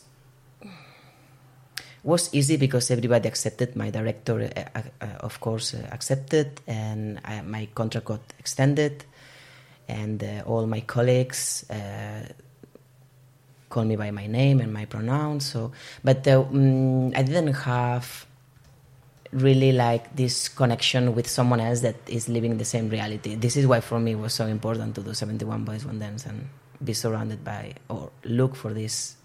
was 2.04 2.34
easy 2.34 2.58
because 2.58 2.92
everybody 2.92 3.28
accepted. 3.28 3.76
My 3.76 3.90
director, 3.90 4.50
uh, 4.56 4.82
uh, 5.02 5.06
of 5.20 5.40
course, 5.40 5.74
uh, 5.74 5.88
accepted, 5.92 6.62
and 6.68 7.20
I, 7.26 7.42
my 7.42 7.68
contract 7.76 8.08
got 8.08 8.22
extended, 8.40 9.04
and 9.88 10.24
uh, 10.24 10.44
all 10.46 10.66
my 10.66 10.82
colleagues 10.82 11.70
uh, 11.70 12.26
call 13.70 13.86
me 13.86 13.96
by 13.96 14.12
my 14.12 14.28
name 14.28 14.60
and 14.60 14.74
my 14.74 14.86
pronouns. 14.86 15.46
So, 15.46 15.72
but 16.04 16.28
uh, 16.28 16.44
mm, 16.44 17.16
I 17.16 17.24
didn't 17.24 17.54
have 17.54 18.26
really 19.32 19.72
like 19.72 20.16
this 20.16 20.50
connection 20.50 21.14
with 21.14 21.28
someone 21.28 21.60
else 21.60 21.82
that 21.82 21.96
is 22.08 22.28
living 22.30 22.58
the 22.58 22.66
same 22.66 22.90
reality. 22.90 23.36
This 23.36 23.58
is 23.58 23.68
why 23.68 23.80
for 23.82 24.00
me 24.00 24.14
it 24.14 24.18
was 24.18 24.34
so 24.34 24.48
important 24.48 24.96
to 24.96 25.02
do 25.02 25.14
71 25.14 25.66
Bodies 25.66 25.86
One 25.86 26.00
Dance 26.00 26.26
and 26.26 26.50
be 26.84 26.94
surrounded 26.94 27.44
by 27.44 27.74
or 27.90 28.12
look 28.24 28.56
for 28.56 28.74
these 28.74 29.16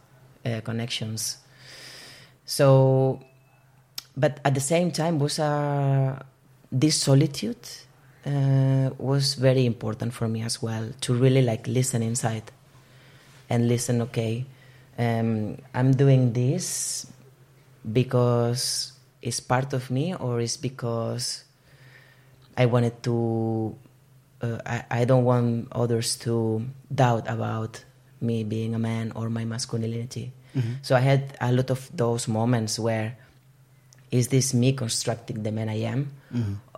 uh, 0.45 0.61
connections. 0.63 1.39
So, 2.45 3.21
but 4.17 4.41
at 4.45 4.55
the 4.55 4.61
same 4.61 4.91
time, 4.91 5.19
was 5.19 5.39
uh, 5.39 6.23
this 6.71 7.01
solitude 7.01 7.69
uh, 8.27 8.91
was 8.99 9.35
very 9.35 9.67
important 9.67 10.13
for 10.13 10.29
me 10.29 10.43
as 10.43 10.63
well 10.63 10.91
to 11.01 11.15
really 11.15 11.43
like 11.43 11.67
listen 11.67 12.03
inside 12.03 12.51
and 13.49 13.69
listen. 13.69 14.03
Okay, 14.03 14.45
um, 14.99 15.59
I'm 15.73 15.93
doing 15.93 16.33
this 16.33 17.07
because 17.93 18.93
it's 19.23 19.41
part 19.41 19.73
of 19.73 19.91
me, 19.91 20.15
or 20.15 20.41
it's 20.41 20.57
because 20.57 21.45
I 22.57 22.67
wanted 22.67 23.03
to. 23.05 23.77
Uh, 24.45 24.61
I, 24.67 25.01
I 25.01 25.05
don't 25.09 25.25
want 25.25 25.73
others 25.73 26.17
to 26.29 26.67
doubt 26.93 27.25
about 27.29 27.81
me 28.21 28.45
being 28.45 28.75
a 28.75 28.79
man 28.79 29.13
or 29.17 29.31
my 29.31 29.45
masculinity. 29.49 30.33
So 30.87 30.95
I 30.95 31.01
had 31.01 31.23
a 31.41 31.51
lot 31.51 31.71
of 31.71 31.91
those 31.97 32.29
moments 32.29 32.79
where 32.79 33.17
is 34.13 34.29
this 34.29 34.55
me 34.55 34.71
constructing 34.73 35.43
the 35.43 35.51
man 35.51 35.69
I 35.69 35.81
am? 35.95 36.13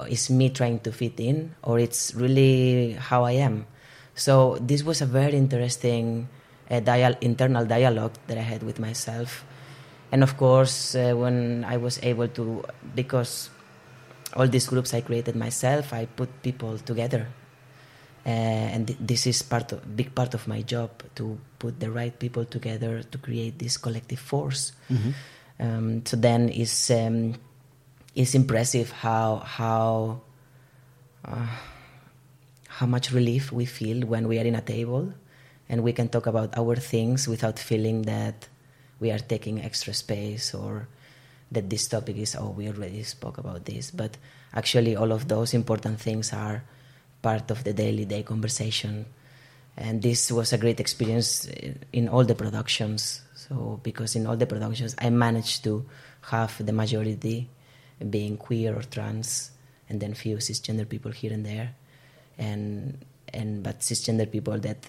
Or 0.00 0.08
is 0.08 0.30
me 0.30 0.48
trying 0.48 0.80
to 0.80 0.92
fit 0.92 1.20
in? 1.20 1.52
Or 1.62 1.78
it's 1.78 2.14
really 2.14 2.96
how 2.96 3.24
I 3.24 3.32
am? 3.44 3.66
So 4.14 4.56
this 4.64 4.80
was 4.82 5.02
a 5.02 5.06
very 5.06 5.36
interesting 5.36 6.28
uh, 6.70 6.80
dial- 6.80 7.20
internal 7.20 7.66
dialogue 7.66 8.16
that 8.28 8.38
I 8.38 8.46
had 8.48 8.62
with 8.62 8.78
myself. 8.80 9.44
And 10.12 10.22
of 10.22 10.36
course, 10.40 10.94
uh, 10.96 11.12
when 11.12 11.64
I 11.68 11.76
was 11.76 12.00
able 12.02 12.28
to, 12.28 12.64
because 12.94 13.50
all 14.32 14.48
these 14.48 14.66
groups 14.72 14.94
I 14.94 15.00
created 15.02 15.36
myself, 15.36 15.92
I 15.92 16.06
put 16.06 16.30
people 16.42 16.78
together. 16.80 17.28
Uh, 18.26 18.74
and 18.74 18.88
th- 18.88 18.98
this 18.98 19.26
is 19.26 19.40
part 19.42 19.70
of 19.70 19.96
big 19.96 20.12
part 20.12 20.34
of 20.34 20.48
my 20.48 20.60
job 20.62 20.90
to 21.14 21.38
put 21.60 21.78
the 21.78 21.88
right 21.88 22.18
people 22.18 22.44
together 22.44 23.04
to 23.04 23.18
create 23.18 23.58
this 23.60 23.76
collective 23.78 24.18
force. 24.18 24.72
Um, 25.60 26.04
so 26.04 26.16
then 26.16 26.48
it's 26.50 26.90
um, 26.90 27.34
it's 28.16 28.34
impressive 28.34 28.90
how 28.90 29.36
how 29.46 30.20
uh, 31.24 31.46
how 32.68 32.86
much 32.86 33.12
relief 33.12 33.52
we 33.52 33.64
feel 33.64 34.06
when 34.06 34.26
we 34.26 34.38
are 34.40 34.44
in 34.44 34.54
a 34.54 34.60
table 34.60 35.12
and 35.68 35.82
we 35.82 35.92
can 35.92 36.08
talk 36.08 36.26
about 36.26 36.56
our 36.58 36.76
things 36.76 37.28
without 37.28 37.58
feeling 37.58 38.02
that 38.02 38.48
we 39.00 39.10
are 39.10 39.18
taking 39.18 39.62
extra 39.62 39.94
space 39.94 40.52
or 40.54 40.88
that 41.52 41.70
this 41.70 41.86
topic 41.88 42.16
is 42.16 42.34
oh 42.34 42.50
we 42.50 42.68
already 42.68 43.02
spoke 43.02 43.38
about 43.38 43.64
this 43.64 43.90
but 43.90 44.16
actually 44.52 44.96
all 44.96 45.12
of 45.12 45.28
those 45.28 45.54
important 45.54 46.00
things 46.00 46.32
are 46.32 46.64
part 47.26 47.50
of 47.50 47.64
the 47.64 47.72
daily 47.72 48.04
day 48.04 48.22
conversation. 48.22 49.04
And 49.76 50.00
this 50.00 50.30
was 50.30 50.52
a 50.52 50.58
great 50.58 50.78
experience 50.78 51.50
in 51.92 52.08
all 52.08 52.24
the 52.24 52.36
productions. 52.36 53.20
So 53.34 53.80
because 53.82 54.14
in 54.14 54.26
all 54.28 54.38
the 54.42 54.46
productions 54.46 54.94
i 54.98 55.10
managed 55.10 55.58
to 55.64 55.84
have 56.32 56.52
the 56.68 56.72
majority 56.72 57.48
being 58.14 58.36
queer 58.46 58.70
or 58.78 58.84
trans 58.94 59.50
and 59.88 60.00
then 60.00 60.14
few 60.14 60.36
cisgender 60.38 60.86
people 60.88 61.10
here 61.10 61.32
and 61.32 61.44
there. 61.44 61.68
And 62.38 63.04
and 63.34 63.50
but 63.66 63.80
cisgender 63.80 64.30
people 64.30 64.58
that 64.68 64.80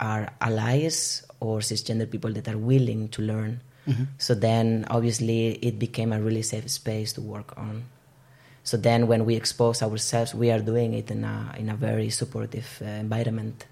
are 0.00 0.24
allies 0.40 0.98
or 1.40 1.60
cisgender 1.70 2.08
people 2.14 2.32
that 2.32 2.48
are 2.48 2.60
willing 2.72 3.08
to 3.14 3.20
learn. 3.22 3.60
Mm-hmm. 3.86 4.04
So 4.16 4.32
then 4.34 4.86
obviously 4.88 5.40
it 5.68 5.78
became 5.78 6.10
a 6.12 6.20
really 6.26 6.42
safe 6.42 6.70
space 6.70 7.12
to 7.14 7.20
work 7.20 7.52
on 7.58 7.84
so 8.64 8.76
then 8.76 9.06
when 9.06 9.24
we 9.26 9.36
expose 9.36 9.82
ourselves 9.82 10.34
we 10.34 10.50
are 10.50 10.58
doing 10.60 10.94
it 10.94 11.10
in 11.10 11.22
a 11.24 11.54
in 11.58 11.68
a 11.68 11.76
very 11.76 12.10
supportive 12.10 12.68
uh, 12.82 12.86
environment. 13.06 13.66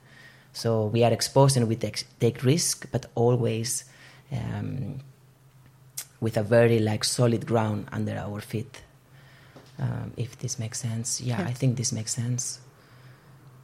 So 0.52 0.68
we 0.94 1.02
are 1.02 1.12
exposed 1.12 1.57
and 1.57 1.66
we 1.66 1.76
take, 1.76 2.05
take 2.20 2.44
risk 2.44 2.87
but 2.92 3.07
always 3.14 3.85
um, 4.31 5.00
with 6.20 6.37
a 6.37 6.42
very 6.42 6.78
like 6.78 7.05
solid 7.05 7.46
ground 7.46 7.88
under 7.90 8.16
our 8.18 8.40
feet. 8.42 8.83
Um, 9.78 10.12
if 10.18 10.38
this 10.38 10.59
makes 10.59 10.78
sense. 10.81 11.20
Yeah, 11.22 11.40
Yeah. 11.40 11.48
i 11.48 11.55
think 11.55 11.76
this 11.76 11.90
makes 11.92 12.12
sense. 12.14 12.61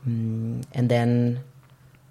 Mm, 0.08 0.64
and 0.72 0.88
then 0.88 1.40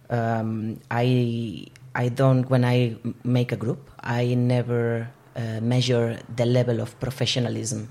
um, 0.10 0.80
i 0.92 1.66
i 1.96 2.10
don't 2.10 2.44
when 2.50 2.64
i 2.64 2.96
make 3.24 3.52
a 3.52 3.56
group 3.58 3.90
i 4.00 4.36
never 4.36 5.10
uh, 5.36 5.60
measure 5.62 6.20
the 6.36 6.46
level 6.46 6.80
of 6.80 6.90
professionalism 7.00 7.90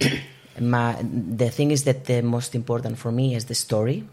my, 0.60 0.96
the 1.02 1.50
thing 1.50 1.70
is 1.70 1.84
that 1.84 2.04
the 2.04 2.22
most 2.22 2.54
important 2.54 2.98
for 2.98 3.12
me 3.12 3.34
is 3.34 3.46
the 3.46 3.54
story 3.54 4.04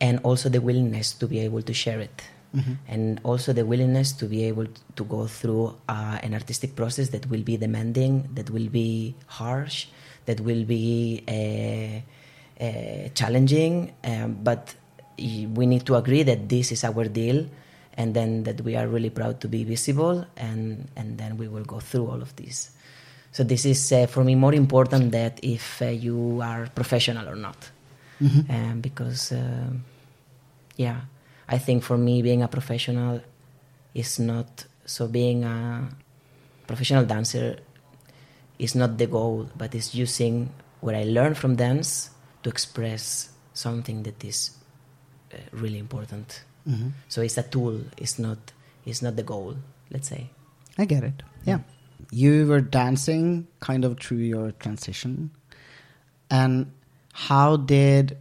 and 0.00 0.20
also 0.22 0.48
the 0.48 0.60
willingness 0.60 1.12
to 1.12 1.26
be 1.26 1.40
able 1.40 1.62
to 1.62 1.72
share 1.72 2.00
it. 2.00 2.22
And 2.86 3.20
also 3.24 3.52
the 3.52 3.66
willingness 3.66 4.12
to 4.12 4.26
be 4.26 4.44
able 4.44 4.66
to 4.94 5.04
go 5.04 5.26
through 5.26 5.74
uh, 5.88 6.18
an 6.22 6.34
artistic 6.34 6.76
process 6.76 7.08
that 7.08 7.28
will 7.28 7.42
be 7.42 7.56
demanding 7.56 8.28
that 8.34 8.48
will 8.48 8.68
be 8.68 9.16
harsh 9.26 9.88
that 10.26 10.40
will 10.40 10.64
be 10.64 11.24
uh, 11.26 11.98
uh, 12.62 13.08
challenging 13.14 13.92
um, 14.04 14.38
but 14.42 14.74
we 15.18 15.66
need 15.66 15.84
to 15.86 15.96
agree 15.96 16.22
that 16.22 16.48
this 16.48 16.70
is 16.70 16.84
our 16.84 17.04
deal 17.04 17.44
and 17.94 18.14
then 18.14 18.44
that 18.44 18.60
we 18.60 18.76
are 18.76 18.86
really 18.86 19.10
proud 19.10 19.40
to 19.40 19.48
be 19.48 19.64
visible 19.64 20.24
and 20.36 20.88
and 20.94 21.18
then 21.18 21.36
we 21.36 21.48
will 21.48 21.64
go 21.64 21.80
through 21.80 22.06
all 22.06 22.22
of 22.22 22.34
this 22.36 22.70
so 23.34 23.40
this 23.42 23.64
is 23.66 23.80
uh, 23.92 24.06
for 24.06 24.22
me 24.28 24.34
more 24.44 24.54
important 24.54 25.04
that 25.10 25.34
if 25.42 25.82
uh, 25.82 25.86
you 26.06 26.40
are 26.50 26.62
professional 26.80 27.26
or 27.28 27.36
not. 27.36 27.60
Um, 28.48 28.80
because 28.80 29.32
uh, 29.32 29.70
yeah 30.76 31.00
i 31.48 31.58
think 31.58 31.82
for 31.82 31.98
me 31.98 32.22
being 32.22 32.42
a 32.42 32.48
professional 32.48 33.20
is 33.92 34.18
not 34.18 34.64
so 34.86 35.06
being 35.08 35.44
a 35.44 35.88
professional 36.66 37.04
dancer 37.04 37.58
is 38.58 38.74
not 38.74 38.98
the 38.98 39.06
goal 39.06 39.50
but 39.60 39.74
it's 39.74 39.94
using 39.94 40.48
what 40.80 40.94
i 40.94 41.04
learned 41.04 41.36
from 41.36 41.56
dance 41.56 42.10
to 42.42 42.50
express 42.50 43.30
something 43.52 44.02
that 44.04 44.24
is 44.24 44.38
uh, 45.32 45.36
really 45.52 45.78
important. 45.78 46.44
So 47.08 47.22
it's 47.22 47.36
a 47.38 47.42
tool 47.42 47.80
it's 47.96 48.18
not 48.18 48.38
it's 48.86 49.02
not 49.02 49.16
the 49.16 49.22
goal 49.22 49.56
let's 49.90 50.08
say. 50.08 50.30
I 50.78 50.84
get 50.86 51.02
it. 51.04 51.22
Yeah. 51.44 51.60
You 52.10 52.46
were 52.46 52.60
dancing 52.60 53.46
kind 53.60 53.84
of 53.84 53.98
through 53.98 54.18
your 54.18 54.52
transition. 54.52 55.30
And 56.30 56.72
how 57.12 57.56
did 57.56 58.18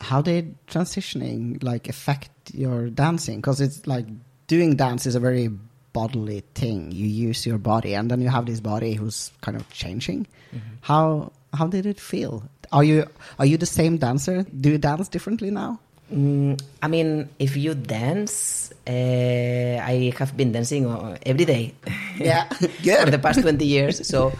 how 0.00 0.22
did 0.22 0.54
transitioning 0.66 1.62
like 1.62 1.88
affect 1.88 2.30
your 2.52 2.88
dancing? 2.88 3.38
Because 3.38 3.60
it's 3.60 3.86
like 3.86 4.06
doing 4.46 4.76
dance 4.76 5.06
is 5.06 5.14
a 5.14 5.20
very 5.20 5.50
bodily 5.92 6.44
thing. 6.54 6.92
You 6.92 7.06
use 7.06 7.46
your 7.46 7.58
body 7.58 7.94
and 7.94 8.10
then 8.10 8.20
you 8.20 8.28
have 8.28 8.46
this 8.46 8.60
body 8.60 8.94
who's 8.94 9.32
kind 9.40 9.56
of 9.56 9.68
changing. 9.70 10.26
Mm-hmm. 10.54 10.74
How 10.80 11.32
how 11.52 11.66
did 11.66 11.86
it 11.86 11.98
feel? 12.00 12.48
Are 12.72 12.84
you 12.84 13.06
are 13.38 13.46
you 13.46 13.56
the 13.56 13.66
same 13.66 13.98
dancer? 13.98 14.44
Do 14.60 14.70
you 14.70 14.78
dance 14.78 15.08
differently 15.08 15.50
now? 15.50 15.80
Mm, 16.12 16.58
I 16.82 16.88
mean, 16.88 17.28
if 17.38 17.56
you 17.56 17.74
dance, 17.74 18.72
uh, 18.86 19.80
I 19.84 20.12
have 20.16 20.36
been 20.36 20.52
dancing 20.52 20.88
every 21.24 21.44
day. 21.44 21.74
Yeah, 22.18 22.48
for 23.04 23.10
the 23.12 23.18
past 23.18 23.42
20 23.42 23.64
years. 23.64 24.06
So, 24.08 24.32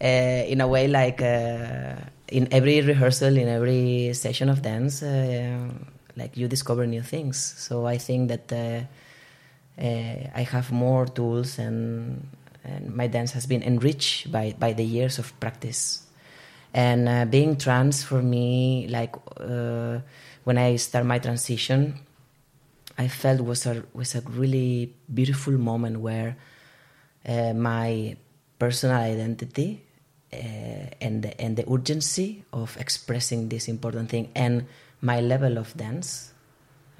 uh, 0.00 0.42
in 0.50 0.60
a 0.60 0.66
way, 0.66 0.88
like 0.88 1.22
uh, 1.22 1.94
in 2.26 2.48
every 2.50 2.80
rehearsal, 2.80 3.36
in 3.36 3.46
every 3.46 4.12
session 4.14 4.48
of 4.48 4.62
dance, 4.62 5.02
like 6.16 6.36
you 6.36 6.48
discover 6.48 6.86
new 6.86 7.02
things. 7.02 7.38
So, 7.38 7.86
I 7.86 7.98
think 7.98 8.34
that 8.34 8.88
I 9.78 10.42
have 10.42 10.72
more 10.72 11.06
tools 11.06 11.58
and, 11.60 12.26
and 12.64 12.92
my 12.96 13.06
dance 13.06 13.30
has 13.32 13.46
been 13.46 13.62
enriched 13.62 14.32
by, 14.32 14.54
by 14.58 14.72
the 14.72 14.84
years 14.84 15.20
of 15.20 15.38
practice. 15.38 16.02
And 16.74 17.08
uh, 17.08 17.24
being 17.26 17.56
trans 17.56 18.02
for 18.02 18.22
me, 18.22 18.86
like 18.88 19.14
uh, 19.38 19.98
when 20.44 20.58
I 20.58 20.76
start 20.76 21.04
my 21.06 21.18
transition, 21.18 21.94
I 22.98 23.08
felt 23.08 23.40
was 23.40 23.66
a 23.66 23.82
was 23.94 24.14
a 24.14 24.20
really 24.22 24.92
beautiful 25.12 25.54
moment 25.54 26.00
where 26.00 26.36
uh, 27.26 27.52
my 27.54 28.16
personal 28.58 28.96
identity 28.96 29.80
uh, 30.32 30.36
and 31.00 31.22
the, 31.22 31.40
and 31.40 31.56
the 31.56 31.64
urgency 31.70 32.44
of 32.52 32.76
expressing 32.78 33.48
this 33.48 33.68
important 33.68 34.10
thing 34.10 34.28
and 34.34 34.66
my 35.00 35.20
level 35.20 35.56
of 35.58 35.74
dance 35.76 36.32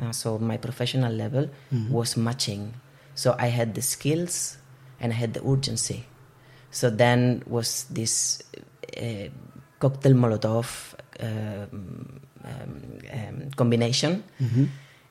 uh, 0.00 0.11
so 0.12 0.38
my 0.38 0.57
professional 0.57 1.12
level 1.12 1.48
Mm-hmm. 1.72 1.92
was 1.92 2.16
matching 2.16 2.72
so 3.14 3.37
i 3.38 3.46
had 3.48 3.74
the 3.74 3.83
skills 3.83 4.57
and 5.00 5.12
i 5.12 5.16
had 5.16 5.35
the 5.35 5.42
urgency 5.46 6.07
so 6.70 6.88
then 6.88 7.42
was 7.46 7.85
this 7.90 8.42
uh, 8.96 9.29
cocktail 9.79 10.14
molotov 10.14 10.94
um, 11.20 12.20
um, 12.44 12.83
um, 13.12 13.50
combination 13.57 14.22
Mm-hmm. 14.40 14.64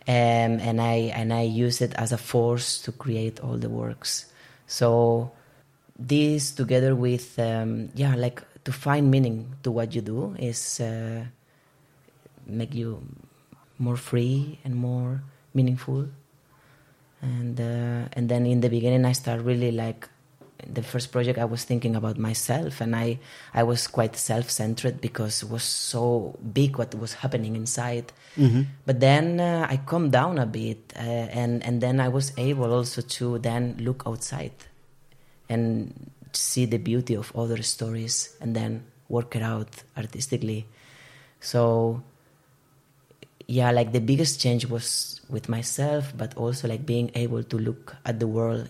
um, 0.07 0.59
and 0.59 0.81
I 0.81 1.13
and 1.13 1.33
I 1.33 1.43
use 1.43 1.81
it 1.81 1.93
as 1.95 2.11
a 2.11 2.17
force 2.17 2.81
to 2.83 2.91
create 2.91 3.39
all 3.39 3.57
the 3.57 3.69
works. 3.69 4.25
So 4.67 5.31
this 5.97 6.51
together 6.51 6.95
with 6.95 7.37
um, 7.37 7.89
yeah, 7.95 8.15
like 8.15 8.41
to 8.65 8.71
find 8.71 9.11
meaning 9.11 9.55
to 9.63 9.71
what 9.71 9.93
you 9.93 10.01
do 10.01 10.35
is 10.39 10.79
uh, 10.79 11.25
make 12.45 12.73
you 12.73 13.01
more 13.77 13.97
free 13.97 14.59
and 14.63 14.75
more 14.75 15.21
meaningful. 15.53 16.07
And 17.21 17.59
uh, 17.59 18.07
and 18.13 18.29
then 18.29 18.45
in 18.45 18.61
the 18.61 18.69
beginning, 18.69 19.05
I 19.05 19.11
start 19.11 19.41
really 19.41 19.71
like 19.71 20.07
the 20.67 20.83
first 20.83 21.11
project 21.11 21.39
I 21.39 21.45
was 21.45 21.63
thinking 21.63 21.95
about 21.95 22.17
myself 22.17 22.81
and 22.81 22.95
I 22.95 23.19
I 23.53 23.63
was 23.63 23.87
quite 23.87 24.15
self-centered 24.15 24.99
because 25.01 25.43
it 25.43 25.49
was 25.49 25.63
so 25.63 26.37
big 26.53 26.77
what 26.77 26.93
was 26.95 27.13
happening 27.13 27.55
inside 27.55 28.11
Mm-hmm. 28.37 28.61
but 28.85 28.99
then 28.99 29.39
uh, 29.39 29.65
I 29.67 29.77
calmed 29.77 30.11
down 30.11 30.37
a 30.37 30.45
bit, 30.45 30.93
uh, 30.95 31.01
and 31.33 31.65
and 31.65 31.81
then 31.81 31.99
I 31.99 32.07
was 32.07 32.31
able 32.37 32.71
also 32.71 33.01
to 33.01 33.39
then 33.39 33.75
look 33.81 34.03
outside, 34.05 34.53
and 35.49 35.91
see 36.31 36.65
the 36.65 36.77
beauty 36.77 37.15
of 37.15 37.35
other 37.35 37.61
stories, 37.63 38.29
and 38.39 38.55
then 38.55 38.85
work 39.09 39.35
it 39.35 39.41
out 39.41 39.83
artistically. 39.97 40.67
So, 41.41 42.03
yeah, 43.47 43.71
like 43.71 43.91
the 43.91 43.99
biggest 43.99 44.39
change 44.39 44.67
was 44.69 45.19
with 45.27 45.49
myself, 45.49 46.13
but 46.15 46.37
also 46.37 46.67
like 46.67 46.85
being 46.85 47.11
able 47.15 47.43
to 47.43 47.57
look 47.57 47.95
at 48.05 48.19
the 48.19 48.27
world 48.27 48.69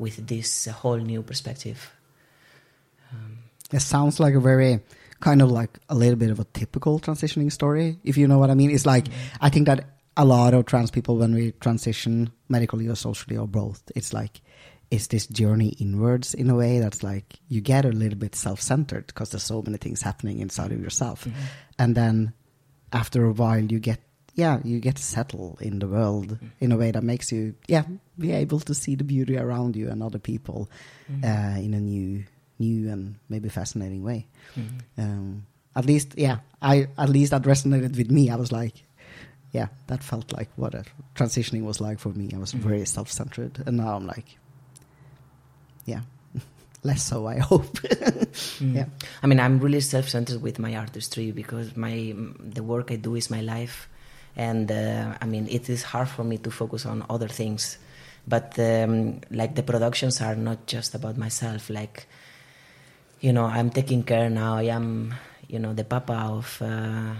with 0.00 0.26
this 0.26 0.66
uh, 0.66 0.72
whole 0.72 0.96
new 0.96 1.22
perspective. 1.22 1.92
It 3.72 3.80
sounds 3.80 4.18
like 4.18 4.34
a 4.34 4.40
very 4.40 4.80
kind 5.20 5.42
of 5.42 5.50
like 5.50 5.78
a 5.88 5.94
little 5.94 6.16
bit 6.16 6.30
of 6.30 6.40
a 6.40 6.44
typical 6.44 6.98
transitioning 6.98 7.52
story, 7.52 7.98
if 8.02 8.16
you 8.16 8.26
know 8.26 8.38
what 8.38 8.50
I 8.50 8.54
mean. 8.54 8.70
It's 8.70 8.86
like 8.86 9.06
I 9.40 9.48
think 9.48 9.66
that 9.66 9.84
a 10.16 10.24
lot 10.24 10.54
of 10.54 10.66
trans 10.66 10.90
people 10.90 11.16
when 11.16 11.34
we 11.34 11.52
transition 11.60 12.32
medically 12.48 12.88
or 12.88 12.96
socially 12.96 13.36
or 13.36 13.46
both, 13.46 13.82
it's 13.94 14.12
like 14.12 14.40
it's 14.90 15.06
this 15.06 15.26
journey 15.28 15.76
inwards 15.78 16.34
in 16.34 16.50
a 16.50 16.56
way 16.56 16.80
that's 16.80 17.04
like 17.04 17.38
you 17.48 17.60
get 17.60 17.84
a 17.84 17.92
little 17.92 18.18
bit 18.18 18.34
self-centered 18.34 19.06
because 19.06 19.30
there's 19.30 19.44
so 19.44 19.62
many 19.62 19.78
things 19.78 20.02
happening 20.02 20.40
inside 20.40 20.72
of 20.72 20.80
yourself, 20.80 21.28
and 21.78 21.94
then 21.94 22.32
after 22.92 23.24
a 23.24 23.32
while 23.32 23.62
you 23.62 23.78
get 23.78 24.00
yeah 24.34 24.60
you 24.64 24.78
get 24.80 24.96
to 24.96 25.02
settle 25.02 25.58
in 25.60 25.78
the 25.80 25.86
world 25.86 26.38
in 26.60 26.72
a 26.72 26.76
way 26.76 26.90
that 26.92 27.02
makes 27.02 27.32
you 27.32 27.54
yeah 27.68 27.84
be 28.18 28.32
able 28.32 28.60
to 28.60 28.74
see 28.74 28.94
the 28.96 29.04
beauty 29.04 29.36
around 29.36 29.76
you 29.76 29.88
and 29.90 30.02
other 30.02 30.18
people 30.18 30.68
uh, 31.24 31.56
in 31.58 31.74
a 31.74 31.80
new 31.80 32.24
new 32.58 32.90
and 32.92 33.14
maybe 33.28 33.48
fascinating 33.48 34.02
way. 34.04 34.26
Um, 34.98 35.46
at 35.76 35.86
least 35.86 36.14
yeah 36.16 36.38
i 36.62 36.88
at 36.98 37.08
least 37.08 37.30
that 37.30 37.42
resonated 37.42 37.96
with 37.96 38.10
me. 38.10 38.28
I 38.30 38.36
was 38.36 38.52
like 38.52 38.74
yeah 39.52 39.68
that 39.86 40.02
felt 40.02 40.32
like 40.32 40.48
what 40.56 40.74
a 40.74 40.84
transitioning 41.14 41.62
was 41.64 41.80
like 41.80 41.98
for 41.98 42.10
me. 42.10 42.30
I 42.34 42.38
was 42.38 42.52
Mhm. 42.52 42.60
very 42.68 42.86
self-centered 42.86 43.62
and 43.66 43.76
now 43.76 43.96
i'm 43.96 44.06
like 44.06 44.38
yeah 45.86 46.00
less 46.82 47.02
so 47.02 47.26
i 47.26 47.38
hope. 47.38 47.78
Mm. 48.60 48.74
yeah. 48.76 48.84
I 49.22 49.26
mean, 49.26 49.40
I'm 49.40 49.58
really 49.58 49.80
self-centered 49.80 50.40
with 50.42 50.58
my 50.58 50.76
artistry 50.76 51.32
because 51.32 51.76
my 51.76 52.14
the 52.38 52.62
work 52.62 52.90
I 52.92 52.96
do 52.96 53.16
is 53.16 53.28
my 53.30 53.40
life, 53.40 53.88
and 54.36 54.70
uh, 54.70 55.16
I 55.20 55.26
mean, 55.26 55.46
it 55.48 55.68
is 55.68 55.82
hard 55.82 56.08
for 56.08 56.24
me 56.24 56.38
to 56.38 56.50
focus 56.50 56.86
on 56.86 57.04
other 57.10 57.28
things. 57.28 57.78
But 58.26 58.58
um, 58.58 59.20
like 59.30 59.54
the 59.54 59.62
productions 59.62 60.20
are 60.20 60.36
not 60.36 60.66
just 60.66 60.94
about 60.94 61.16
myself. 61.16 61.70
Like, 61.70 62.06
you 63.20 63.32
know, 63.32 63.46
I'm 63.46 63.70
taking 63.70 64.02
care 64.02 64.30
now. 64.30 64.56
I 64.56 64.64
am, 64.64 65.14
you 65.48 65.58
know, 65.58 65.72
the 65.72 65.84
papa 65.84 66.14
of. 66.14 66.62
Uh, 66.62 67.14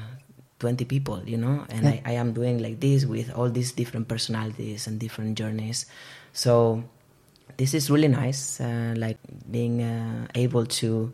20 0.61 0.85
people 0.85 1.23
you 1.25 1.38
know 1.38 1.64
and 1.70 1.85
Yeah. 1.85 1.90
I, 2.05 2.12
I 2.12 2.12
am 2.20 2.35
doing 2.35 2.59
like 2.61 2.81
this 2.81 3.07
with 3.07 3.33
all 3.33 3.49
these 3.49 3.73
different 3.73 4.09
personalities 4.09 4.87
and 4.87 5.01
different 5.01 5.38
journeys 5.38 5.87
so 6.35 6.85
this 7.57 7.73
is 7.73 7.90
really 7.90 8.09
nice 8.09 8.61
uh, 8.61 8.92
like 8.96 9.16
being 9.51 9.83
uh, 9.83 10.29
able 10.35 10.66
to 10.85 11.12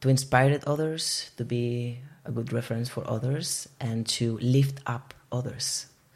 to 0.00 0.08
inspire 0.08 0.58
others 0.66 1.30
to 1.36 1.44
be 1.44 1.98
a 2.30 2.32
good 2.38 2.50
reference 2.58 2.88
for 2.94 3.02
others 3.16 3.68
and 3.88 3.98
to 4.16 4.38
lift 4.56 4.76
up 4.94 5.06
others 5.38 5.66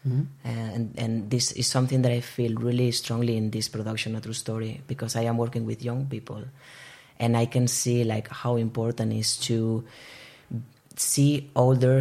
Mhm. 0.05 0.24
and 0.44 0.85
and 1.05 1.12
this 1.35 1.46
is 1.61 1.66
something 1.77 2.00
that 2.05 2.12
I 2.18 2.20
feel 2.20 2.53
really 2.68 2.90
strongly 2.92 3.35
in 3.40 3.46
this 3.57 3.66
production, 3.77 4.12
a 4.16 4.20
true 4.20 4.37
story, 4.37 4.72
because 4.92 5.12
I 5.20 5.24
am 5.31 5.37
working 5.44 5.64
with 5.70 5.81
young 5.90 6.03
people, 6.14 6.42
and 7.22 7.31
I 7.42 7.46
can 7.55 7.66
see 7.68 8.05
like 8.05 8.29
how 8.42 8.53
important 8.66 9.09
is 9.22 9.31
to 9.48 9.57
see 10.96 11.50
older 11.57 11.98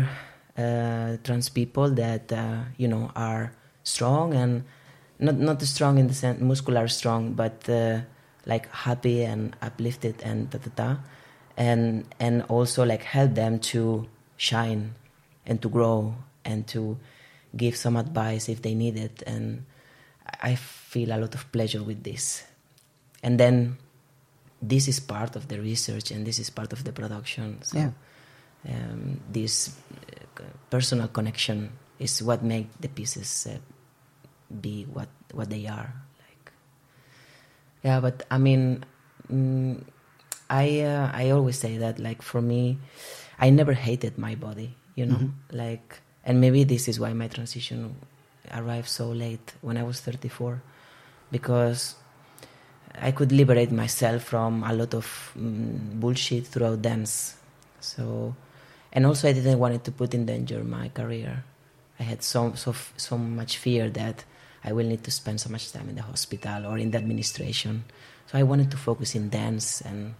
uh, 0.58 1.18
trans 1.24 1.48
people 1.50 1.90
that 2.04 2.26
uh, 2.32 2.68
you 2.82 2.88
know 2.92 3.06
are 3.16 3.44
strong 3.84 4.34
and 4.42 4.64
not 5.20 5.36
not 5.40 5.62
strong 5.64 5.98
in 5.98 6.08
the 6.12 6.18
sense 6.24 6.42
muscular 6.42 6.88
strong, 6.92 7.34
but 7.34 7.58
uh, 7.70 8.02
like 8.46 8.68
happy 8.86 9.24
and 9.24 9.56
uplifted 9.64 10.16
and 10.28 10.50
da 10.52 10.60
da 10.60 10.72
da, 10.76 10.90
and 11.58 12.06
and 12.20 12.44
also 12.50 12.84
like 12.86 13.04
help 13.04 13.36
them 13.36 13.60
to 13.60 14.08
shine 14.38 14.96
and 15.46 15.62
to 15.62 15.70
grow 15.70 16.16
and 16.46 16.68
to 16.68 16.98
give 17.56 17.76
some 17.76 17.96
advice 17.96 18.50
if 18.50 18.62
they 18.62 18.74
need 18.74 18.98
it. 18.98 19.22
And 19.28 19.66
i 20.42 20.56
feel 20.56 21.12
a 21.12 21.18
lot 21.20 21.36
of 21.36 21.52
pleasure 21.52 21.84
with 21.84 22.04
this. 22.04 22.44
And 23.22 23.40
then 23.40 23.78
this 24.62 24.88
is 24.88 25.00
part 25.00 25.36
of 25.36 25.48
the 25.48 25.60
research 25.60 26.12
and 26.12 26.26
this 26.26 26.40
is 26.40 26.50
part 26.50 26.74
of 26.74 26.84
the 26.84 26.92
production. 26.92 27.60
So 27.64 27.78
Yeah. 27.78 27.92
um, 28.68 29.20
this 29.30 29.76
uh, 30.40 30.44
personal 30.70 31.08
connection 31.08 31.72
is 32.00 32.24
what 32.24 32.44
make 32.44 32.68
the 32.80 32.88
pieces 32.90 33.48
uh, 33.48 33.60
be 34.62 34.86
what 34.92 35.10
what 35.34 35.50
they 35.50 35.68
are 35.68 35.94
like. 36.20 36.52
Yeah 37.84 38.00
but 38.00 38.24
i 38.32 38.38
mean 38.38 38.84
mm, 39.32 39.82
i 40.62 40.66
uh, 40.94 41.08
i 41.22 41.24
always 41.36 41.58
say 41.66 41.74
that 41.84 41.96
like 42.08 42.22
for 42.32 42.42
me 42.52 42.62
i 43.46 43.48
never 43.60 43.74
hated 43.88 44.14
my 44.28 44.34
body 44.48 44.70
you 45.00 45.06
know? 45.10 45.22
Mhm. 45.22 45.32
like 45.64 45.90
and 46.28 46.36
maybe 46.44 46.62
this 46.74 46.84
is 46.92 46.96
why 47.04 47.12
my 47.22 47.28
transition 47.36 47.80
arrived 48.60 48.90
so 49.00 49.06
late 49.24 49.48
when 49.66 49.76
i 49.82 49.84
was 49.90 49.98
34 50.02 50.62
because 51.36 51.82
i 53.08 53.12
could 53.18 53.32
liberate 53.42 53.72
myself 53.84 54.20
from 54.32 54.64
a 54.64 54.74
lot 54.74 54.94
of 54.94 55.06
mm, 55.38 56.00
bullshit 56.02 56.44
throughout 56.52 56.80
dance. 56.82 57.36
So 57.82 58.04
and 58.94 59.02
also 59.10 59.24
i 59.30 59.34
didn't 59.34 59.60
want 59.64 59.74
it 59.78 59.84
to 59.88 59.92
put 59.92 60.14
in 60.14 60.24
danger 60.34 60.60
my 60.64 60.88
career. 61.00 61.44
I 62.00 62.04
had 62.12 62.22
so 62.32 62.40
so 62.64 62.70
so 62.98 63.18
much 63.18 63.54
fear 63.58 63.90
that 64.02 64.18
i 64.64 64.72
will 64.76 64.88
need 64.94 65.04
to 65.08 65.12
spend 65.20 65.38
so 65.42 65.50
much 65.56 65.66
time 65.76 65.88
in 65.92 65.96
the 66.00 66.06
hospital 66.14 66.60
or 66.70 66.76
in 66.78 66.92
the 66.94 67.00
administration. 67.04 67.74
So 68.28 68.38
i 68.42 68.44
wanted 68.52 68.70
to 68.74 68.78
focus 68.78 69.10
in 69.20 69.24
dance 69.42 69.68
and 69.90 70.14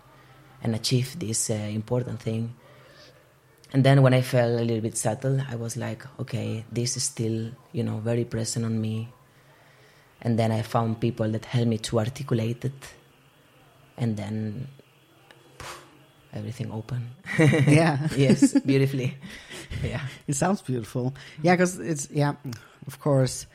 and 0.64 0.74
achieve 0.76 1.20
this 1.20 1.50
uh, 1.50 1.54
important 1.54 2.20
thing. 2.20 2.56
And 3.74 3.84
then 3.84 4.02
when 4.02 4.14
i 4.14 4.22
felt 4.22 4.60
a 4.60 4.64
little 4.64 4.82
bit 4.82 4.98
settled 4.98 5.44
i 5.50 5.56
was 5.56 5.76
like 5.76 6.06
okay 6.20 6.64
this 6.72 6.96
is 6.96 7.04
still 7.04 7.50
you 7.72 7.84
know 7.84 7.98
very 7.98 8.24
present 8.24 8.66
on 8.66 8.80
me. 8.80 9.10
And 10.22 10.40
then 10.40 10.52
i 10.52 10.62
found 10.62 11.02
people 11.02 11.30
that 11.32 11.46
helped 11.46 11.68
me 11.68 11.78
to 11.80 12.00
articulate 12.00 12.64
it. 12.66 12.82
And 13.98 14.18
then 14.18 14.68
everything 16.34 16.72
open. 16.72 17.10
Yeah. 17.68 18.08
Yes 18.18 18.54
beautifully. 18.66 19.18
Yeah. 19.84 20.02
It 20.28 20.36
sounds 20.36 20.62
beautiful. 20.62 21.16
Yeah, 21.42 21.56
because 21.56 21.80
it's 21.80 22.08
yeah. 22.12 22.36
Of 22.86 23.00
course, 23.00 23.48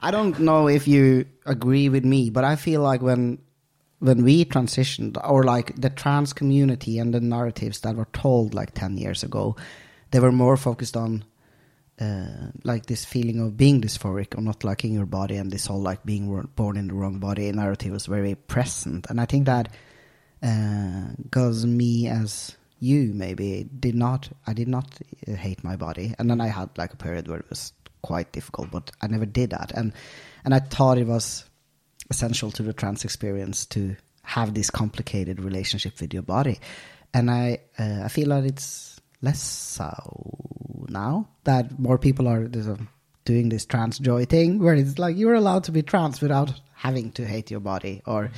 I 0.00 0.10
don't 0.10 0.38
know 0.40 0.66
if 0.66 0.88
you 0.88 1.26
agree 1.44 1.88
with 1.90 2.04
me, 2.04 2.30
but 2.30 2.42
I 2.42 2.56
feel 2.56 2.80
like 2.80 3.02
when 3.02 3.38
when 4.02 4.24
we 4.24 4.44
transitioned, 4.44 5.16
or 5.22 5.44
like 5.44 5.80
the 5.80 5.90
trans 5.90 6.32
community 6.32 6.98
and 6.98 7.14
the 7.14 7.20
narratives 7.20 7.80
that 7.80 7.96
were 7.96 8.08
told 8.12 8.52
like 8.52 8.74
ten 8.74 8.98
years 8.98 9.22
ago, 9.22 9.56
they 10.10 10.20
were 10.20 10.32
more 10.32 10.56
focused 10.56 10.96
on 10.96 11.24
uh, 12.00 12.50
like 12.64 12.86
this 12.86 13.04
feeling 13.04 13.40
of 13.40 13.56
being 13.56 13.80
dysphoric 13.80 14.36
or 14.36 14.40
not 14.40 14.64
liking 14.64 14.92
your 14.92 15.06
body, 15.06 15.36
and 15.36 15.50
this 15.50 15.66
whole 15.66 15.80
like 15.80 16.04
being 16.04 16.48
born 16.56 16.76
in 16.76 16.88
the 16.88 16.94
wrong 16.94 17.18
body 17.18 17.50
narrative 17.52 17.92
was 17.92 18.06
very 18.06 18.34
present. 18.34 19.06
And 19.08 19.20
I 19.20 19.24
think 19.24 19.46
that 19.46 19.68
because 20.40 21.64
me 21.64 22.08
as 22.08 22.56
you 22.80 23.12
maybe 23.14 23.68
did 23.78 23.94
not 23.94 24.28
i 24.48 24.52
did 24.52 24.66
not 24.66 24.98
uh, 25.28 25.34
hate 25.34 25.62
my 25.62 25.76
body 25.76 26.14
and 26.18 26.28
then 26.28 26.40
i 26.40 26.48
had 26.48 26.68
like 26.76 26.92
a 26.92 26.96
period 26.96 27.28
where 27.28 27.38
it 27.38 27.48
was 27.48 27.72
quite 28.02 28.32
difficult 28.32 28.68
but 28.72 28.90
i 29.00 29.06
never 29.06 29.24
did 29.24 29.50
that 29.50 29.70
and 29.76 29.92
and 30.44 30.52
i 30.52 30.58
thought 30.58 30.98
it 30.98 31.06
was 31.06 31.44
essential 32.12 32.50
to 32.52 32.62
the 32.62 32.72
trans 32.72 33.04
experience 33.04 33.66
to 33.66 33.96
have 34.22 34.54
this 34.54 34.70
complicated 34.70 35.40
relationship 35.40 36.00
with 36.00 36.12
your 36.14 36.22
body, 36.22 36.56
and 37.12 37.30
I 37.30 37.58
uh, 37.78 38.00
I 38.06 38.08
feel 38.08 38.28
that 38.28 38.44
it's 38.44 39.00
less 39.22 39.40
so 39.40 39.90
now 40.88 41.28
that 41.44 41.78
more 41.78 41.98
people 41.98 42.28
are 42.28 42.48
doing 43.24 43.48
this 43.48 43.64
trans 43.64 43.98
joy 43.98 44.24
thing 44.24 44.58
where 44.58 44.74
it's 44.74 44.98
like 44.98 45.16
you're 45.16 45.34
allowed 45.34 45.64
to 45.64 45.72
be 45.72 45.82
trans 45.82 46.20
without 46.20 46.52
having 46.74 47.12
to 47.12 47.24
hate 47.24 47.50
your 47.50 47.60
body 47.60 48.02
or 48.04 48.30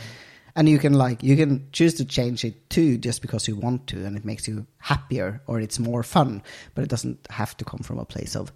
and 0.55 0.69
you 0.69 0.79
can 0.79 0.93
like 0.93 1.23
you 1.23 1.37
can 1.37 1.67
choose 1.73 1.95
to 1.95 2.05
change 2.05 2.45
it 2.45 2.69
too 2.71 2.99
just 2.99 3.23
because 3.23 3.49
you 3.49 3.57
want 3.57 3.87
to 3.87 4.05
and 4.05 4.17
it 4.17 4.25
makes 4.25 4.47
you 4.47 4.67
happier 4.79 5.41
or 5.47 5.61
it's 5.61 5.79
more 5.79 6.03
fun 6.03 6.43
but 6.75 6.85
it 6.85 6.91
doesn't 6.91 7.19
have 7.31 7.57
to 7.57 7.65
come 7.65 7.81
from 7.81 7.99
a 7.99 8.05
place 8.05 8.37
of 8.37 8.53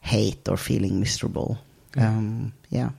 hate 0.00 0.48
or 0.48 0.56
feeling 0.56 1.00
miserable. 1.00 1.58
Um 1.96 2.52
yeah 2.70 2.90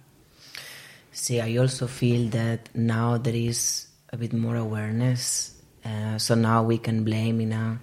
See, 1.18 1.42
I 1.42 1.58
also 1.58 1.88
feel 1.88 2.30
that 2.30 2.70
now 2.76 3.18
there 3.18 3.34
is 3.34 3.88
a 4.14 4.18
bit 4.18 4.34
more 4.34 4.56
awareness. 4.56 5.50
Uh, 5.84 6.22
so 6.22 6.36
now 6.36 6.62
we 6.62 6.78
can 6.78 7.04
blame 7.04 7.42
in 7.42 7.52
a, 7.58 7.80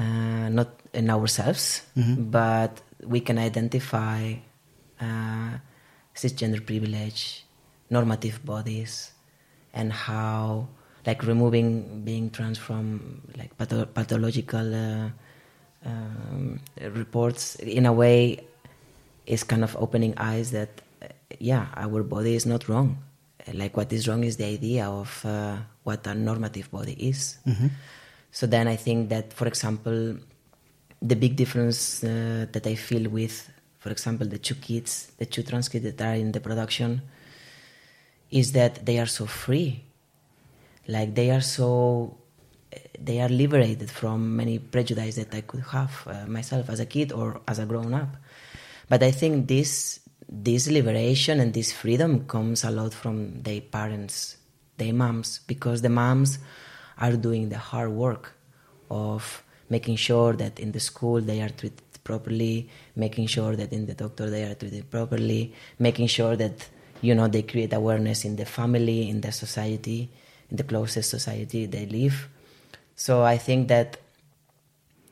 uh, 0.00 0.48
not 0.48 0.80
in 0.94 1.10
ourselves, 1.10 1.82
but 2.16 2.80
we 3.04 3.20
can 3.20 3.36
identify 3.36 4.32
uh, 4.98 5.60
cisgender 6.16 6.64
privilege, 6.64 7.44
normative 7.90 8.42
bodies, 8.46 9.12
and 9.74 9.92
how, 9.92 10.68
like, 11.04 11.22
removing 11.24 12.00
being 12.02 12.30
trans 12.30 12.56
from 12.56 13.20
like 13.36 13.52
patho- 13.58 13.92
pathological 13.92 14.74
uh, 14.74 15.10
um, 15.84 16.60
reports 16.80 17.56
in 17.56 17.84
a 17.84 17.92
way 17.92 18.40
is 19.26 19.44
kind 19.44 19.62
of 19.62 19.76
opening 19.76 20.14
eyes 20.16 20.50
that 20.52 20.80
yeah 21.38 21.66
our 21.76 22.02
body 22.02 22.34
is 22.34 22.46
not 22.46 22.68
wrong. 22.68 22.98
Uh, 23.46 23.52
like 23.54 23.76
what 23.76 23.92
is 23.92 24.08
wrong 24.08 24.24
is 24.24 24.36
the 24.36 24.44
idea 24.44 24.86
of 24.86 25.24
uh, 25.24 25.56
what 25.82 26.06
a 26.06 26.14
normative 26.14 26.70
body 26.70 26.92
is. 26.94 27.38
So 28.30 28.46
then 28.46 28.66
i 28.66 28.76
think 28.76 29.08
that 29.10 29.32
for 29.32 29.46
example 29.46 30.16
the 31.02 31.16
big 31.16 31.36
difference 31.36 32.02
uh, 32.04 32.46
that 32.52 32.66
i 32.66 32.74
feel 32.74 33.10
with 33.10 33.50
for 33.78 33.90
example 33.90 34.26
the 34.26 34.38
two 34.38 34.54
kids 34.54 35.12
the 35.18 35.26
two 35.26 35.42
trans 35.42 35.68
kids 35.68 35.84
that 35.84 36.00
are 36.00 36.14
in 36.14 36.32
the 36.32 36.40
production 36.40 37.02
is 38.32 38.52
that 38.52 38.84
they 38.84 38.98
are 38.98 39.06
so 39.06 39.26
free. 39.26 39.84
Like 40.88 41.14
they 41.14 41.30
are 41.30 41.40
so 41.40 42.16
they 42.98 43.20
are 43.20 43.28
liberated 43.28 43.90
from 43.90 44.34
many 44.34 44.58
prejudice 44.58 45.16
that 45.16 45.34
I 45.34 45.42
could 45.42 45.60
have 45.70 45.92
uh, 46.06 46.26
myself 46.26 46.70
as 46.70 46.80
a 46.80 46.86
kid 46.86 47.12
or 47.12 47.42
as 47.46 47.58
a 47.58 47.66
grown 47.66 47.92
up. 47.92 48.08
But 48.88 49.02
I 49.02 49.10
think 49.10 49.46
this 49.46 50.00
this 50.34 50.70
liberation 50.70 51.40
and 51.40 51.52
this 51.52 51.72
freedom 51.72 52.26
comes 52.26 52.64
a 52.64 52.70
lot 52.70 52.94
from 52.94 53.42
their 53.42 53.60
parents, 53.60 54.38
their 54.78 54.94
moms, 54.94 55.40
because 55.46 55.82
the 55.82 55.90
moms 55.90 56.38
are 56.98 57.16
doing 57.16 57.50
the 57.50 57.58
hard 57.58 57.90
work 57.90 58.32
of 58.90 59.42
making 59.68 59.96
sure 59.96 60.32
that 60.32 60.58
in 60.58 60.72
the 60.72 60.80
school 60.80 61.20
they 61.20 61.42
are 61.42 61.50
treated 61.50 61.82
properly, 62.02 62.68
making 62.96 63.26
sure 63.26 63.54
that 63.56 63.72
in 63.72 63.86
the 63.86 63.94
doctor 63.94 64.30
they 64.30 64.44
are 64.44 64.54
treated 64.54 64.90
properly, 64.90 65.52
making 65.78 66.06
sure 66.06 66.34
that 66.34 66.68
you 67.02 67.14
know 67.14 67.28
they 67.28 67.42
create 67.42 67.72
awareness 67.72 68.24
in 68.24 68.36
the 68.36 68.46
family, 68.46 69.08
in 69.10 69.20
the 69.20 69.32
society, 69.32 70.10
in 70.50 70.56
the 70.56 70.64
closest 70.64 71.10
society 71.10 71.66
they 71.66 71.86
live. 71.86 72.28
So 72.96 73.22
I 73.22 73.36
think 73.36 73.68
that 73.68 73.98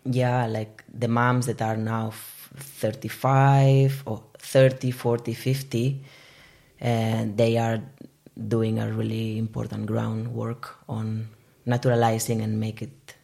yeah, 0.04 0.46
like 0.46 0.82
the 0.92 1.08
moms 1.08 1.46
that 1.46 1.60
are 1.60 1.76
now 1.76 2.12
35 2.56 4.02
or 4.06 4.22
30, 4.40 4.90
40, 4.90 5.34
50, 5.34 6.00
and 6.80 7.36
they 7.36 7.58
are 7.58 7.80
doing 8.48 8.78
a 8.78 8.90
really 8.90 9.38
important 9.38 9.86
groundwork 9.86 10.76
on 10.88 11.28
naturalizing 11.66 12.40
and 12.40 12.58
make 12.58 12.82
it 12.82 13.14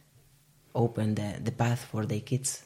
open 0.75 1.15
the, 1.15 1.39
the 1.43 1.51
path 1.51 1.87
for 1.91 2.05
their 2.05 2.19
kids, 2.19 2.63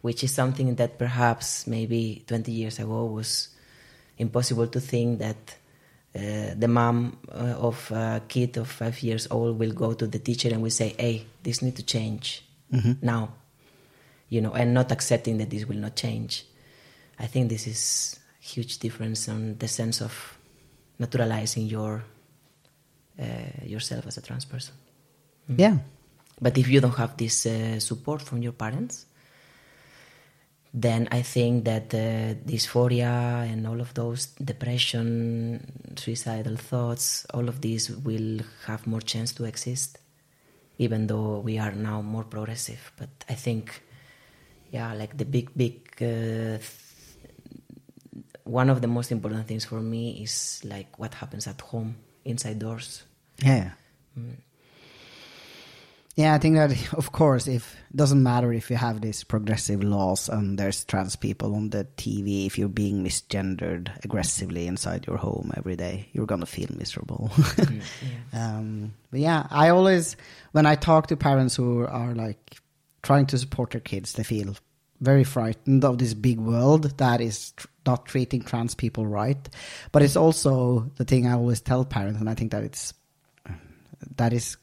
which 0.00 0.24
is 0.24 0.32
something 0.32 0.74
that 0.76 0.98
perhaps 0.98 1.66
maybe 1.66 2.24
20 2.26 2.50
years 2.50 2.78
ago 2.78 3.04
was 3.04 3.50
impossible 4.18 4.66
to 4.66 4.80
think 4.80 5.18
that 5.18 5.56
uh, 6.14 6.54
the 6.56 6.68
mom 6.68 7.18
uh, 7.28 7.54
of 7.58 7.90
a 7.90 8.22
kid 8.26 8.56
of 8.56 8.68
five 8.70 9.02
years 9.02 9.28
old 9.30 9.58
will 9.58 9.72
go 9.72 9.92
to 9.92 10.06
the 10.06 10.18
teacher 10.18 10.48
and 10.48 10.62
will 10.62 10.70
say, 10.70 10.94
"Hey, 10.98 11.26
this 11.42 11.60
need 11.60 11.76
to 11.76 11.82
change 11.82 12.42
now," 13.02 13.34
you 14.30 14.40
know, 14.40 14.54
and 14.54 14.72
not 14.72 14.90
accepting 14.92 15.36
that 15.38 15.50
this 15.50 15.66
will 15.66 15.76
not 15.76 15.94
change. 15.94 16.46
I 17.18 17.26
think 17.26 17.48
this 17.48 17.66
is 17.66 18.18
huge 18.40 18.78
difference 18.78 19.28
on 19.28 19.56
the 19.58 19.68
sense 19.68 20.00
of 20.00 20.38
naturalizing 20.98 21.66
your 21.66 22.04
uh, 23.18 23.64
yourself 23.64 24.06
as 24.06 24.18
a 24.18 24.22
trans 24.22 24.44
person. 24.44 24.74
yeah 25.56 25.78
But 26.40 26.58
if 26.58 26.68
you 26.68 26.80
don't 26.80 26.96
have 26.96 27.16
this 27.16 27.46
uh, 27.46 27.80
support 27.80 28.20
from 28.20 28.42
your 28.42 28.52
parents, 28.52 29.06
then 30.74 31.08
I 31.10 31.22
think 31.22 31.64
that 31.64 31.94
uh, 31.94 32.34
dysphoria 32.44 33.50
and 33.50 33.66
all 33.66 33.80
of 33.80 33.94
those 33.94 34.26
depression, 34.44 35.96
suicidal 35.96 36.56
thoughts, 36.56 37.26
all 37.32 37.48
of 37.48 37.62
these 37.62 37.90
will 37.90 38.40
have 38.66 38.86
more 38.86 39.00
chance 39.00 39.32
to 39.34 39.44
exist, 39.44 39.98
even 40.76 41.06
though 41.06 41.38
we 41.38 41.58
are 41.58 41.72
now 41.72 42.02
more 42.02 42.24
progressive. 42.24 42.92
But 42.98 43.08
I 43.30 43.34
think, 43.34 43.82
yeah, 44.70 44.92
like 44.92 45.16
the 45.16 45.24
big, 45.24 45.50
big. 45.56 45.80
Uh, 46.02 46.58
one 48.46 48.70
of 48.70 48.80
the 48.80 48.88
most 48.88 49.10
important 49.10 49.46
things 49.46 49.64
for 49.64 49.80
me 49.80 50.22
is 50.22 50.60
like 50.64 50.98
what 50.98 51.14
happens 51.14 51.46
at 51.46 51.60
home, 51.60 51.96
inside 52.24 52.58
doors. 52.58 53.02
Yeah. 53.42 53.72
Yeah, 56.14 56.32
I 56.32 56.38
think 56.38 56.56
that 56.56 56.94
of 56.94 57.12
course, 57.12 57.46
if 57.46 57.74
it 57.90 57.96
doesn't 57.96 58.22
matter 58.22 58.50
if 58.52 58.70
you 58.70 58.76
have 58.76 59.02
these 59.02 59.22
progressive 59.22 59.84
laws 59.84 60.30
and 60.30 60.58
there's 60.58 60.82
trans 60.84 61.14
people 61.14 61.54
on 61.54 61.70
the 61.70 61.86
TV, 61.98 62.46
if 62.46 62.56
you're 62.56 62.68
being 62.68 63.04
misgendered 63.04 63.90
aggressively 64.02 64.66
inside 64.66 65.06
your 65.06 65.18
home 65.18 65.52
every 65.56 65.76
day, 65.76 66.08
you're 66.12 66.24
gonna 66.24 66.46
feel 66.46 66.68
miserable. 66.74 67.30
um, 68.32 68.94
but 69.10 69.20
yeah, 69.20 69.46
I 69.50 69.68
always 69.68 70.16
when 70.52 70.64
I 70.64 70.76
talk 70.76 71.08
to 71.08 71.16
parents 71.18 71.54
who 71.56 71.84
are 71.84 72.14
like 72.14 72.56
trying 73.02 73.26
to 73.26 73.38
support 73.38 73.72
their 73.72 73.82
kids, 73.82 74.14
they 74.14 74.24
feel 74.24 74.56
very 75.00 75.24
frightened 75.24 75.84
of 75.84 75.98
this 75.98 76.14
big 76.14 76.38
world 76.38 76.98
that 76.98 77.20
is 77.20 77.52
tr- 77.52 77.66
not 77.86 78.06
treating 78.06 78.42
trans 78.42 78.74
people 78.74 79.06
right. 79.06 79.48
But 79.92 80.02
it's 80.02 80.16
also 80.16 80.90
the 80.96 81.04
thing 81.04 81.26
I 81.26 81.32
always 81.32 81.60
tell 81.60 81.84
parents, 81.84 82.20
and 82.20 82.28
I 82.28 82.34
think 82.34 82.52
that 82.52 82.64
it's 82.64 82.94
that 84.16 84.32
is 84.32 84.56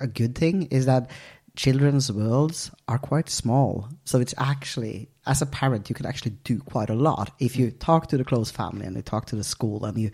a 0.00 0.06
good 0.06 0.34
thing 0.34 0.64
is 0.64 0.86
that 0.86 1.10
children's 1.56 2.12
worlds 2.12 2.70
are 2.86 2.98
quite 2.98 3.30
small 3.30 3.88
so 4.04 4.20
it's 4.20 4.34
actually 4.36 5.08
as 5.26 5.40
a 5.40 5.46
parent 5.46 5.88
you 5.88 5.94
can 5.94 6.04
actually 6.04 6.32
do 6.44 6.58
quite 6.58 6.90
a 6.90 6.94
lot 6.94 7.32
if 7.38 7.56
you 7.56 7.70
talk 7.70 8.08
to 8.08 8.18
the 8.18 8.24
close 8.24 8.50
family 8.50 8.84
and 8.84 8.94
you 8.94 9.00
talk 9.00 9.24
to 9.24 9.36
the 9.36 9.42
school 9.42 9.86
and 9.86 9.96
you 9.96 10.10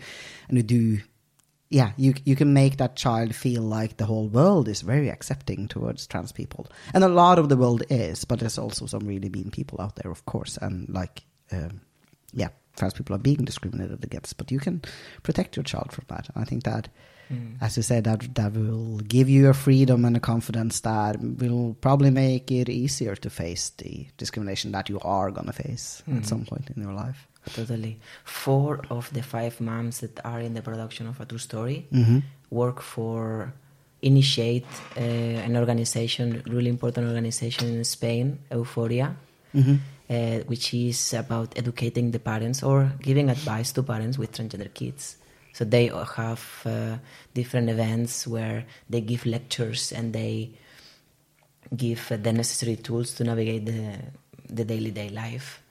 and 0.48 0.56
you 0.56 0.62
do 0.62 1.00
yeah 1.72 1.92
you 1.96 2.14
you 2.24 2.36
can 2.36 2.52
make 2.52 2.76
that 2.76 2.96
child 2.96 3.34
feel 3.34 3.62
like 3.62 3.96
the 3.96 4.04
whole 4.04 4.28
world 4.28 4.68
is 4.68 4.82
very 4.82 5.08
accepting 5.08 5.68
towards 5.68 6.06
trans 6.06 6.32
people. 6.32 6.66
And 6.94 7.04
a 7.04 7.08
lot 7.08 7.38
of 7.38 7.48
the 7.48 7.56
world 7.56 7.82
is 7.90 8.24
but 8.24 8.38
there's 8.40 8.58
also 8.58 8.86
some 8.86 9.06
really 9.06 9.28
mean 9.28 9.50
people 9.50 9.80
out 9.80 9.96
there 9.96 10.12
of 10.12 10.24
course 10.26 10.58
and 10.58 10.88
like 10.88 11.24
um, 11.50 11.80
yeah 12.32 12.48
trans 12.76 12.94
people 12.94 13.16
are 13.16 13.18
being 13.30 13.44
discriminated 13.44 14.04
against 14.04 14.36
but 14.36 14.50
you 14.50 14.60
can 14.60 14.82
protect 15.22 15.56
your 15.56 15.64
child 15.64 15.92
from 15.92 16.04
that. 16.08 16.28
I 16.36 16.44
think 16.44 16.64
that 16.64 16.88
as 17.60 17.76
you 17.76 17.82
said, 17.82 18.04
that 18.04 18.34
that 18.34 18.52
will 18.52 18.98
give 18.98 19.28
you 19.28 19.48
a 19.48 19.54
freedom 19.54 20.04
and 20.04 20.16
a 20.16 20.20
confidence 20.20 20.80
that 20.80 21.16
will 21.20 21.74
probably 21.80 22.10
make 22.10 22.50
it 22.50 22.68
easier 22.68 23.16
to 23.16 23.30
face 23.30 23.70
the 23.78 24.06
discrimination 24.18 24.72
that 24.72 24.88
you 24.88 24.98
are 25.00 25.30
gonna 25.30 25.52
face 25.52 26.02
at 26.16 26.26
some 26.26 26.44
point 26.44 26.70
in 26.74 26.82
your 26.82 26.92
life. 26.92 27.26
Totally. 27.54 27.98
Four 28.24 28.80
of 28.90 29.12
the 29.12 29.22
five 29.22 29.60
moms 29.60 30.00
that 30.00 30.20
are 30.24 30.40
in 30.40 30.54
the 30.54 30.62
production 30.62 31.06
of 31.08 31.20
a 31.20 31.24
true 31.26 31.38
story 31.38 31.86
Mm-hmm. 31.92 32.18
work 32.50 32.80
for 32.80 33.52
initiate 34.02 34.66
uh, 34.96 35.00
an 35.00 35.56
organization, 35.56 36.42
really 36.46 36.68
important 36.68 37.06
organization 37.08 37.68
in 37.68 37.84
Spain, 37.84 38.38
Euforia, 38.50 39.14
Mm-hmm. 39.54 39.76
uh, 40.08 40.38
which 40.46 40.72
is 40.72 41.12
about 41.14 41.52
educating 41.58 42.10
the 42.10 42.18
parents 42.18 42.62
or 42.62 42.92
giving 43.02 43.28
advice 43.28 43.70
to 43.72 43.82
parents 43.82 44.16
with 44.18 44.32
transgender 44.32 44.72
kids. 44.72 45.16
So 45.52 45.64
they 45.66 45.86
have 46.16 46.62
uh, 46.64 46.96
different 47.34 47.68
events 47.68 48.26
where 48.26 48.64
they 48.88 49.02
give 49.02 49.26
lectures 49.26 49.92
and 49.92 50.12
they 50.14 50.50
give 51.76 52.10
uh, 52.10 52.16
the 52.16 52.32
necessary 52.32 52.76
tools 52.76 53.14
to 53.14 53.24
navigate 53.24 53.66
the 53.66 53.98
the 54.48 54.64
daily 54.64 54.90
day 54.90 55.08
life. 55.08 55.61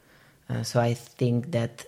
Uh, 0.52 0.64
so 0.64 0.82
I 0.82 0.94
think 0.94 1.52
that 1.52 1.86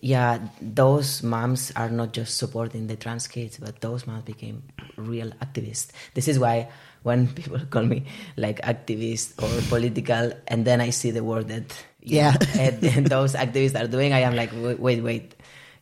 yeah, 0.00 0.38
those 0.62 1.24
moms 1.24 1.72
are 1.74 1.88
not 1.90 2.12
just 2.12 2.38
supporting 2.38 2.86
the 2.86 2.94
trans 2.94 3.26
kids, 3.26 3.58
but 3.58 3.80
those 3.80 4.06
moms 4.06 4.22
became 4.22 4.62
real 4.96 5.30
activists. 5.42 5.88
This 6.14 6.28
is 6.28 6.38
why 6.38 6.68
when 7.02 7.26
people 7.38 7.58
call 7.70 7.82
me 7.82 8.04
like 8.36 8.60
activist 8.62 9.34
or 9.42 9.50
political, 9.68 10.30
and 10.46 10.64
then 10.64 10.80
I 10.80 10.90
see 10.90 11.10
the 11.10 11.24
work 11.24 11.48
that 11.48 11.74
Yeah. 12.00 12.30
know, 12.32 12.60
and- 12.62 12.84
and 12.96 13.06
those 13.08 13.34
activists 13.34 13.74
are 13.74 13.88
doing, 13.88 14.12
I 14.12 14.20
am 14.20 14.36
like, 14.36 14.50
wait, 14.54 14.78
wait, 14.78 15.02
wait. 15.02 15.34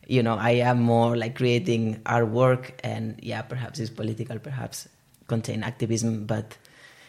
you 0.07 0.23
know, 0.23 0.35
I 0.39 0.51
am 0.63 0.79
more 0.81 1.15
like 1.17 1.35
creating 1.35 1.99
artwork, 2.05 2.71
and 2.83 3.19
yeah, 3.21 3.41
perhaps 3.43 3.77
it's 3.77 3.91
political, 3.91 4.39
perhaps 4.39 4.87
contain 5.27 5.61
activism, 5.63 6.25
but 6.25 6.57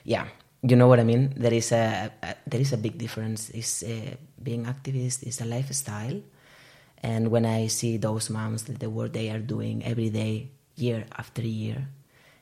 yeah, 0.05 0.27
you 0.63 0.77
know 0.77 0.89
what 0.89 1.01
I 1.01 1.05
mean. 1.05 1.35
There 1.37 1.53
is 1.55 1.73
a, 1.73 2.11
a 2.23 2.35
there 2.47 2.61
is 2.61 2.73
a 2.73 2.77
big 2.79 2.99
difference. 2.99 3.51
Is 3.51 3.85
uh, 3.87 4.17
being 4.43 4.65
activist 4.67 5.27
is 5.27 5.41
a 5.41 5.45
lifestyle, 5.45 6.21
and 7.03 7.31
when 7.31 7.47
I 7.47 7.69
see 7.69 7.97
those 7.97 8.31
moms, 8.31 8.65
the 8.65 8.91
work 8.91 9.13
they 9.13 9.31
are 9.31 9.39
doing 9.39 9.85
every 9.85 10.11
day, 10.11 10.51
year 10.77 11.07
after 11.17 11.43
year, 11.43 11.89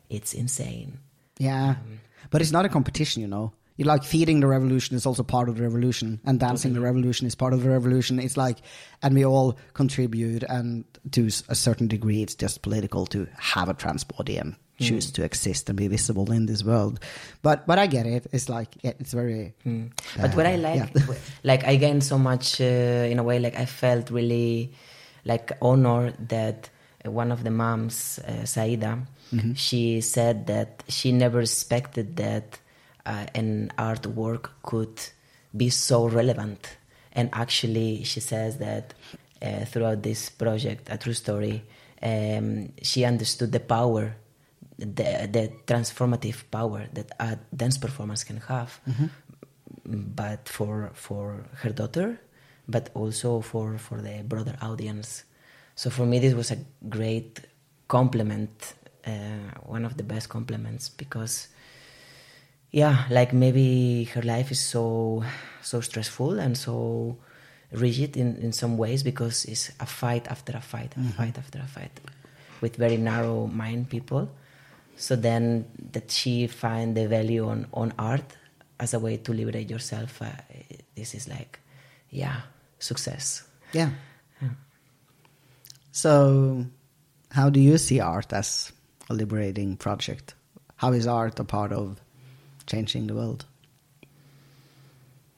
it's 0.08 0.34
insane. 0.34 0.98
Yeah, 1.38 1.76
um, 1.80 2.00
but 2.30 2.40
it's 2.40 2.52
not 2.52 2.64
a 2.64 2.68
competition, 2.68 3.22
you 3.22 3.28
know 3.28 3.52
you 3.76 3.84
like 3.84 4.04
feeding 4.04 4.40
the 4.40 4.46
revolution 4.46 4.96
is 4.96 5.06
also 5.06 5.22
part 5.22 5.48
of 5.48 5.56
the 5.56 5.62
revolution 5.62 6.20
and 6.24 6.40
dancing 6.40 6.72
the 6.72 6.80
revolution 6.80 7.26
is 7.26 7.34
part 7.34 7.52
of 7.52 7.62
the 7.62 7.70
revolution 7.70 8.18
it's 8.18 8.36
like 8.36 8.58
and 9.02 9.14
we 9.14 9.24
all 9.24 9.56
contribute 9.74 10.42
and 10.44 10.84
to 11.12 11.26
a 11.48 11.54
certain 11.54 11.86
degree 11.86 12.22
it's 12.22 12.34
just 12.34 12.62
political 12.62 13.06
to 13.06 13.28
have 13.38 13.68
a 13.68 13.74
trans 13.74 14.04
body 14.04 14.36
and 14.38 14.56
choose 14.78 15.10
mm. 15.10 15.14
to 15.14 15.24
exist 15.24 15.68
and 15.68 15.78
be 15.78 15.88
visible 15.88 16.30
in 16.32 16.46
this 16.46 16.62
world 16.62 17.00
but 17.42 17.66
but 17.66 17.78
i 17.78 17.86
get 17.86 18.06
it 18.06 18.26
it's 18.32 18.48
like 18.48 18.68
yeah, 18.82 18.92
it's 18.98 19.12
very 19.12 19.54
mm. 19.66 19.90
but 20.20 20.32
uh, 20.32 20.36
what 20.36 20.46
i 20.46 20.56
like 20.56 20.90
yeah. 20.94 21.14
like 21.44 21.64
i 21.64 21.76
gained 21.76 22.04
so 22.04 22.18
much 22.18 22.60
uh, 22.60 22.64
in 22.64 23.18
a 23.18 23.22
way 23.22 23.38
like 23.38 23.56
i 23.56 23.64
felt 23.64 24.10
really 24.10 24.72
like 25.24 25.52
honored 25.62 26.14
that 26.28 26.68
one 27.04 27.32
of 27.32 27.44
the 27.44 27.50
moms 27.50 28.18
uh, 28.18 28.44
saida 28.44 28.98
mm-hmm. 29.32 29.52
she 29.54 30.00
said 30.00 30.46
that 30.46 30.82
she 30.88 31.12
never 31.12 31.40
expected 31.40 32.16
that 32.16 32.58
uh, 33.06 33.26
an 33.34 33.72
artwork 33.78 34.50
could 34.62 35.00
be 35.56 35.70
so 35.70 36.08
relevant. 36.08 36.76
And 37.12 37.30
actually, 37.32 38.04
she 38.04 38.20
says 38.20 38.58
that 38.58 38.92
uh, 39.40 39.64
throughout 39.64 40.02
this 40.02 40.28
project, 40.28 40.88
A 40.90 40.98
True 40.98 41.14
Story, 41.14 41.62
um, 42.02 42.72
she 42.82 43.04
understood 43.04 43.52
the 43.52 43.60
power, 43.60 44.16
the, 44.78 45.28
the 45.30 45.52
transformative 45.66 46.44
power 46.50 46.86
that 46.92 47.10
a 47.18 47.38
dance 47.54 47.78
performance 47.78 48.24
can 48.24 48.38
have, 48.38 48.80
mm-hmm. 48.88 49.06
but 50.14 50.48
for 50.48 50.90
for 50.94 51.46
her 51.62 51.70
daughter, 51.70 52.20
but 52.68 52.90
also 52.94 53.40
for 53.40 53.78
for 53.78 54.00
the 54.00 54.22
broader 54.24 54.56
audience. 54.60 55.24
So 55.74 55.90
for 55.90 56.06
me, 56.06 56.18
this 56.18 56.34
was 56.34 56.50
a 56.50 56.58
great 56.88 57.40
compliment, 57.88 58.74
uh, 59.06 59.52
one 59.64 59.84
of 59.84 59.96
the 59.96 60.02
best 60.02 60.28
compliments, 60.28 60.88
because 60.88 61.48
yeah, 62.70 63.04
like 63.10 63.32
maybe 63.32 64.04
her 64.14 64.22
life 64.22 64.50
is 64.50 64.60
so 64.60 65.24
so 65.62 65.80
stressful 65.80 66.38
and 66.38 66.56
so 66.56 67.16
rigid 67.72 68.16
in, 68.16 68.36
in 68.36 68.52
some 68.52 68.76
ways 68.76 69.02
because 69.02 69.44
it's 69.46 69.72
a 69.80 69.86
fight 69.86 70.26
after 70.28 70.56
a 70.56 70.60
fight, 70.60 70.94
a 70.96 71.00
mm-hmm. 71.00 71.08
fight 71.10 71.38
after 71.38 71.58
a 71.58 71.66
fight 71.66 72.00
with 72.60 72.76
very 72.76 72.96
narrow 72.96 73.46
mind 73.46 73.88
people. 73.88 74.30
So 74.96 75.14
then 75.14 75.66
that 75.92 76.10
she 76.10 76.46
find 76.46 76.96
the 76.96 77.06
value 77.06 77.46
on, 77.46 77.66
on 77.72 77.92
art 77.98 78.36
as 78.80 78.94
a 78.94 78.98
way 78.98 79.16
to 79.18 79.32
liberate 79.32 79.70
yourself, 79.70 80.20
uh, 80.22 80.28
this 80.94 81.14
is 81.14 81.28
like, 81.28 81.60
yeah, 82.10 82.40
success. 82.78 83.46
Yeah. 83.72 83.90
yeah. 84.40 84.48
So, 85.92 86.66
how 87.30 87.50
do 87.50 87.60
you 87.60 87.78
see 87.78 88.00
art 88.00 88.32
as 88.32 88.72
a 89.08 89.14
liberating 89.14 89.76
project? 89.76 90.34
How 90.76 90.92
is 90.92 91.06
art 91.06 91.38
a 91.40 91.44
part 91.44 91.72
of 91.72 92.00
changing 92.66 93.06
the 93.06 93.14
world? 93.14 93.46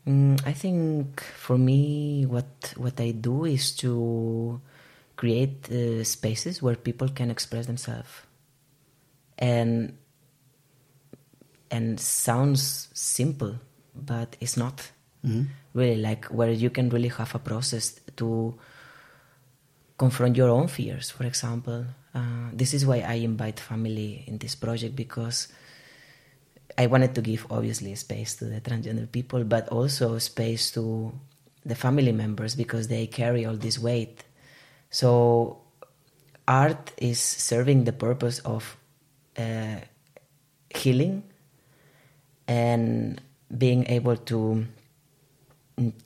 Mm, 0.07 0.40
I 0.47 0.53
think 0.53 1.21
for 1.21 1.59
me, 1.59 2.25
what 2.27 2.73
what 2.77 2.99
I 3.01 3.11
do 3.11 3.44
is 3.44 3.73
to 3.77 4.61
create 5.16 5.71
uh, 5.71 6.03
spaces 6.05 6.62
where 6.62 6.77
people 6.77 7.09
can 7.09 7.31
express 7.31 7.66
themselves, 7.66 8.09
and 9.38 9.96
and 11.70 12.01
sounds 12.01 12.88
simple, 12.94 13.55
but 13.94 14.37
it's 14.40 14.57
not 14.57 14.90
mm-hmm. 15.24 15.44
really 15.74 16.01
like 16.01 16.27
where 16.27 16.51
you 16.51 16.70
can 16.70 16.88
really 16.88 17.09
have 17.09 17.35
a 17.35 17.38
process 17.38 18.01
to 18.16 18.55
confront 19.98 20.37
your 20.37 20.48
own 20.48 20.68
fears. 20.68 21.11
For 21.11 21.24
example, 21.24 21.85
uh, 22.14 22.51
this 22.53 22.72
is 22.72 22.87
why 22.87 23.01
I 23.01 23.14
invite 23.14 23.61
family 23.61 24.24
in 24.27 24.38
this 24.38 24.55
project 24.55 24.96
because 24.96 25.48
I 26.77 26.87
wanted 26.87 27.14
to 27.16 27.20
give 27.20 27.46
obviously 27.51 27.94
space 27.96 28.37
to 28.37 28.46
the 28.46 28.61
transgender 28.61 29.11
people, 29.11 29.44
but 29.44 29.68
also 29.68 30.18
space 30.18 30.70
to 30.72 31.12
the 31.66 31.74
family 31.74 32.12
members 32.12 32.55
because 32.55 32.88
they 32.88 33.07
carry 33.07 33.44
all 33.44 33.57
this 33.57 33.79
weight. 33.79 34.24
So 34.90 35.59
art 36.46 36.92
is 36.96 37.20
serving 37.20 37.85
the 37.85 37.92
purpose 37.92 38.38
of 38.40 38.77
uh, 39.38 39.81
healing 40.70 41.22
and 42.46 43.20
being 43.57 43.87
able 43.87 44.16
to 44.16 44.66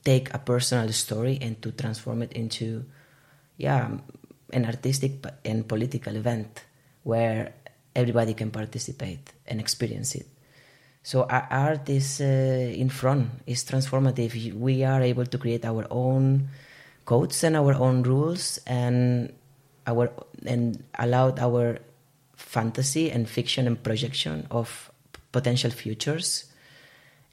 take 0.05 0.33
a 0.35 0.39
personal 0.39 0.93
story 0.93 1.39
and 1.41 1.61
to 1.63 1.73
transform 1.73 2.23
it 2.23 2.33
into 2.35 2.85
yeah 3.57 3.89
an 4.53 4.67
artistic 4.67 5.25
and 5.45 5.67
political 5.67 6.15
event 6.15 6.65
where 7.05 7.55
everybody 7.97 8.35
can 8.35 8.51
participate 8.51 9.33
and 9.47 9.61
experience 9.61 10.15
it 10.15 10.27
so 11.03 11.27
our 11.27 11.47
art 11.51 11.91
is 11.91 12.21
uh, 12.21 12.25
in 12.25 12.89
front, 12.89 13.43
is 13.47 13.65
transformative. 13.65 14.55
We 14.55 14.85
are 14.85 15.03
able 15.03 15.27
to 15.27 15.37
create 15.37 15.65
our 15.65 15.87
own 15.91 16.49
codes 17.05 17.43
and 17.43 17.57
our 17.57 17.75
own 17.75 18.05
rules, 18.07 18.63
and 18.67 19.35
our 19.87 20.15
and 20.47 20.79
allowed 20.95 21.41
our 21.41 21.83
fantasy 22.43 23.11
and 23.11 23.29
fiction 23.29 23.67
and 23.67 23.79
projection 23.83 24.47
of 24.51 24.91
potential 25.31 25.71
futures, 25.71 26.51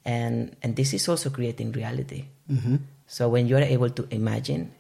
and 0.06 0.56
and 0.62 0.76
this 0.76 0.94
is 0.94 1.10
also 1.10 1.30
creating 1.30 1.74
reality. 1.74 2.26
Mm-hmm. 2.50 2.78
So 3.08 3.28
when 3.28 3.48
you 3.48 3.58
are 3.58 3.66
able 3.66 3.90
to 3.90 4.08
imagine 4.12 4.72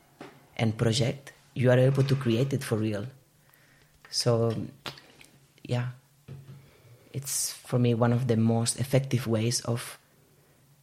and 0.55 0.77
project, 0.77 1.33
you 1.55 1.71
are 1.71 1.79
able 1.79 2.03
to 2.03 2.15
create 2.15 2.53
it 2.53 2.63
for 2.63 2.77
real. 2.77 3.07
So, 4.11 4.53
yeah 5.69 5.89
it's 7.13 7.53
for 7.53 7.79
me 7.79 7.93
one 7.93 8.13
of 8.13 8.27
the 8.27 8.37
most 8.37 8.79
effective 8.79 9.27
ways 9.27 9.61
of 9.61 9.97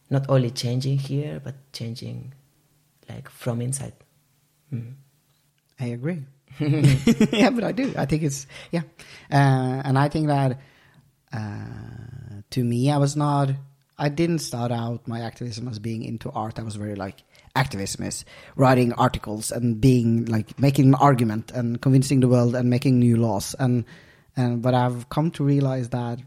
not 0.09 0.25
only 0.29 0.49
changing 0.49 0.97
here 0.97 1.41
but 1.43 1.55
changing 1.73 2.33
like 3.09 3.29
from 3.29 3.61
inside 3.61 3.93
mm. 4.73 4.93
i 5.79 5.85
agree 5.85 6.23
yeah 7.31 7.49
but 7.49 7.63
i 7.63 7.71
do. 7.71 7.93
I 7.97 8.05
think 8.05 8.23
it's 8.23 8.47
yeah. 8.71 8.83
Uh, 9.31 9.81
and 9.85 9.97
i 9.97 10.09
think 10.09 10.27
that 10.27 10.59
uh, 11.33 12.41
to 12.49 12.63
me 12.63 12.91
i 12.91 12.97
was 12.97 13.15
not 13.15 13.49
i 13.97 14.09
didn't 14.09 14.39
start 14.39 14.71
out 14.71 15.07
my 15.07 15.21
activism 15.21 15.67
as 15.67 15.79
being 15.79 16.03
into 16.03 16.29
art. 16.31 16.59
I 16.59 16.63
was 16.63 16.75
very 16.75 16.95
like 16.95 17.23
activism 17.55 18.05
is 18.05 18.23
writing 18.55 18.93
articles 18.93 19.51
and 19.51 19.81
being 19.81 20.25
like 20.25 20.59
making 20.59 20.89
an 20.89 20.95
argument 20.95 21.51
and 21.51 21.81
convincing 21.81 22.19
the 22.19 22.27
world 22.27 22.55
and 22.55 22.69
making 22.69 22.99
new 22.99 23.17
laws. 23.17 23.55
And 23.59 23.85
and 24.35 24.61
but 24.61 24.73
I've 24.73 25.09
come 25.09 25.31
to 25.31 25.43
realize 25.43 25.89
that 25.89 26.19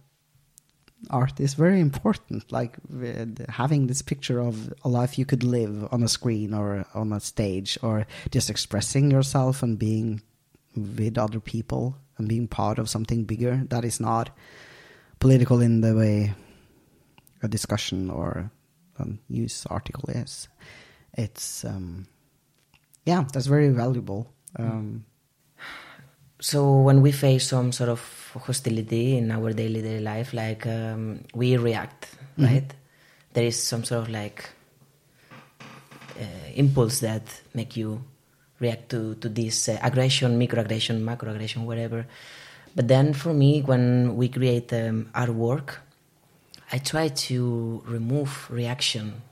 art 1.08 1.40
is 1.40 1.54
very 1.54 1.80
important. 1.80 2.52
Like 2.52 2.76
having 3.48 3.86
this 3.86 4.02
picture 4.02 4.40
of 4.40 4.72
a 4.84 4.88
life 4.88 5.18
you 5.18 5.24
could 5.24 5.42
live 5.42 5.88
on 5.90 6.02
a 6.02 6.08
screen 6.08 6.52
or 6.52 6.84
on 6.94 7.12
a 7.12 7.20
stage, 7.20 7.78
or 7.82 8.06
just 8.30 8.50
expressing 8.50 9.10
yourself 9.10 9.62
and 9.62 9.78
being 9.78 10.22
with 10.76 11.16
other 11.18 11.40
people 11.40 11.96
and 12.18 12.28
being 12.28 12.46
part 12.46 12.78
of 12.78 12.90
something 12.90 13.24
bigger 13.24 13.62
that 13.70 13.84
is 13.84 13.98
not 13.98 14.30
political 15.18 15.60
in 15.60 15.80
the 15.80 15.94
way 15.94 16.34
a 17.42 17.48
discussion 17.48 18.10
or 18.10 18.50
a 18.98 19.06
news 19.28 19.66
article 19.70 20.08
is. 20.10 20.48
It's 21.14 21.64
um, 21.64 22.06
yeah, 23.06 23.24
that's 23.32 23.46
very 23.46 23.70
valuable. 23.70 24.32
Um, 24.56 25.04
so 26.40 26.80
when 26.80 27.02
we 27.02 27.12
face 27.12 27.46
some 27.48 27.70
sort 27.70 27.90
of 27.90 28.00
hostility 28.32 29.18
in 29.18 29.30
our 29.30 29.52
daily 29.52 29.82
daily 29.82 30.00
life 30.00 30.32
like 30.32 30.66
um, 30.66 31.20
we 31.34 31.56
react 31.56 32.08
mm-hmm. 32.38 32.44
right? 32.44 32.74
There 33.32 33.44
is 33.44 33.62
some 33.62 33.84
sort 33.84 34.02
of 34.02 34.08
like 34.08 34.48
uh, 35.60 36.24
impulse 36.54 37.00
that 37.00 37.22
make 37.54 37.76
you 37.76 38.02
react 38.58 38.88
to 38.90 39.14
to 39.16 39.28
this 39.28 39.68
uh, 39.68 39.78
aggression 39.82 40.38
microaggression 40.38 41.02
macroaggression 41.02 41.64
whatever. 41.64 42.06
But 42.74 42.88
then 42.88 43.14
for 43.14 43.32
me 43.34 43.62
when 43.62 44.16
we 44.16 44.28
create 44.28 44.72
um, 44.72 45.10
artwork 45.14 45.76
i 46.72 46.78
try 46.78 47.08
to 47.08 47.82
remove 47.84 48.48
reaction. 48.50 49.22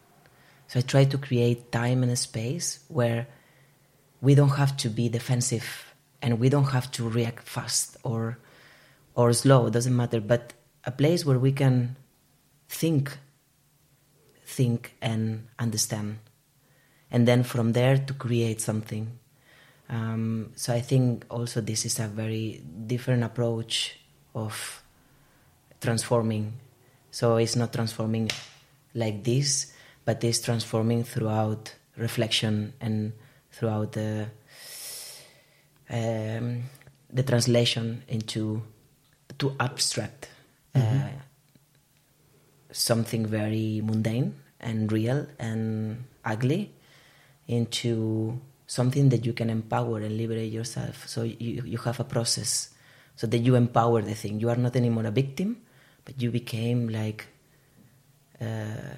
So 0.67 0.81
i 0.81 0.83
try 0.83 1.05
to 1.05 1.19
create 1.19 1.73
time 1.73 2.03
and 2.03 2.13
a 2.13 2.17
space 2.17 2.81
where 2.89 3.27
we 4.21 4.35
don't 4.35 4.57
have 4.59 4.77
to 4.79 4.91
be 4.91 5.09
defensive 5.09 5.88
and 6.23 6.39
we 6.39 6.49
don't 6.49 6.73
have 6.73 6.91
to 6.91 7.09
react 7.09 7.49
fast 7.49 7.97
or 8.03 8.39
or 9.15 9.33
slow 9.33 9.67
it 9.67 9.73
doesn't 9.73 9.97
matter 9.97 10.21
but 10.21 10.53
a 10.85 10.91
place 10.91 11.25
where 11.25 11.39
we 11.39 11.53
can 11.53 11.97
think 12.69 13.19
think 14.45 14.95
and 15.01 15.47
understand 15.59 16.19
and 17.11 17.27
then 17.27 17.43
from 17.43 17.73
there 17.73 17.99
to 17.99 18.15
create 18.15 18.61
something 18.61 19.19
Um, 19.89 20.53
so 20.55 20.75
I 20.75 20.81
think 20.81 21.25
also 21.31 21.61
this 21.61 21.87
is 21.87 21.99
a 21.99 22.09
very 22.09 22.63
different 22.87 23.25
approach 23.25 23.99
of 24.35 24.83
transforming. 25.81 26.53
So 27.11 27.37
it's 27.37 27.57
not 27.57 27.73
transforming 27.73 28.31
like 28.95 29.25
this, 29.25 29.73
but 30.05 30.23
it's 30.25 30.41
transforming 30.41 31.05
throughout 31.05 31.75
reflection 31.97 32.75
and 32.81 33.13
throughout 33.51 33.93
the 33.93 34.29
um, 35.91 36.65
the 37.13 37.23
translation 37.23 38.03
into 38.09 38.63
to 39.39 39.55
abstract 39.61 40.29
uh, 40.75 41.09
something 42.71 43.27
very 43.27 43.81
mundane 43.85 44.35
and 44.61 44.91
real 44.93 45.27
and 45.39 46.05
ugly 46.25 46.73
into 47.47 48.41
something 48.67 49.09
that 49.09 49.25
you 49.25 49.33
can 49.33 49.49
empower 49.49 49.99
and 49.99 50.17
liberate 50.17 50.53
yourself. 50.53 51.09
So 51.09 51.23
you, 51.23 51.63
you 51.65 51.79
have 51.79 52.01
a 52.01 52.05
process 52.05 52.71
so 53.17 53.27
that 53.27 53.39
you 53.39 53.55
empower 53.55 54.03
the 54.03 54.15
thing. 54.15 54.41
You 54.41 54.51
are 54.51 54.57
not 54.57 54.77
anymore 54.77 55.07
a 55.07 55.11
victim, 55.11 55.63
but 56.05 56.21
you 56.21 56.31
became 56.31 56.89
like, 56.89 57.27
uh, 58.41 58.95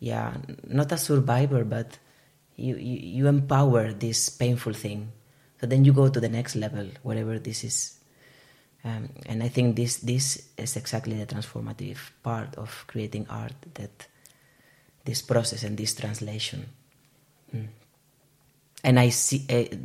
yeah, 0.00 0.34
not 0.66 0.90
a 0.90 0.96
survivor, 0.96 1.64
but 1.64 1.98
you, 2.56 2.76
you, 2.76 2.98
you 2.98 3.26
empower 3.28 3.92
this 3.92 4.28
painful 4.28 4.72
thing. 4.72 5.12
So 5.62 5.68
then 5.68 5.84
you 5.84 5.92
go 5.92 6.08
to 6.08 6.18
the 6.18 6.28
next 6.28 6.56
level, 6.56 6.88
whatever 7.04 7.38
this 7.38 7.62
is. 7.62 7.94
Um, 8.82 9.10
and 9.26 9.44
I 9.44 9.48
think 9.48 9.76
this 9.76 9.98
this 9.98 10.48
is 10.58 10.76
exactly 10.76 11.14
the 11.14 11.26
transformative 11.26 11.98
part 12.24 12.56
of 12.56 12.84
creating 12.88 13.28
art 13.30 13.54
that 13.74 14.08
this 15.04 15.22
process 15.22 15.62
and 15.62 15.78
this 15.78 15.94
translation. 15.94 16.66
Mm. 17.54 17.68
And 18.82 18.98
I 18.98 19.10
see 19.10 19.46
uh, 19.48 19.76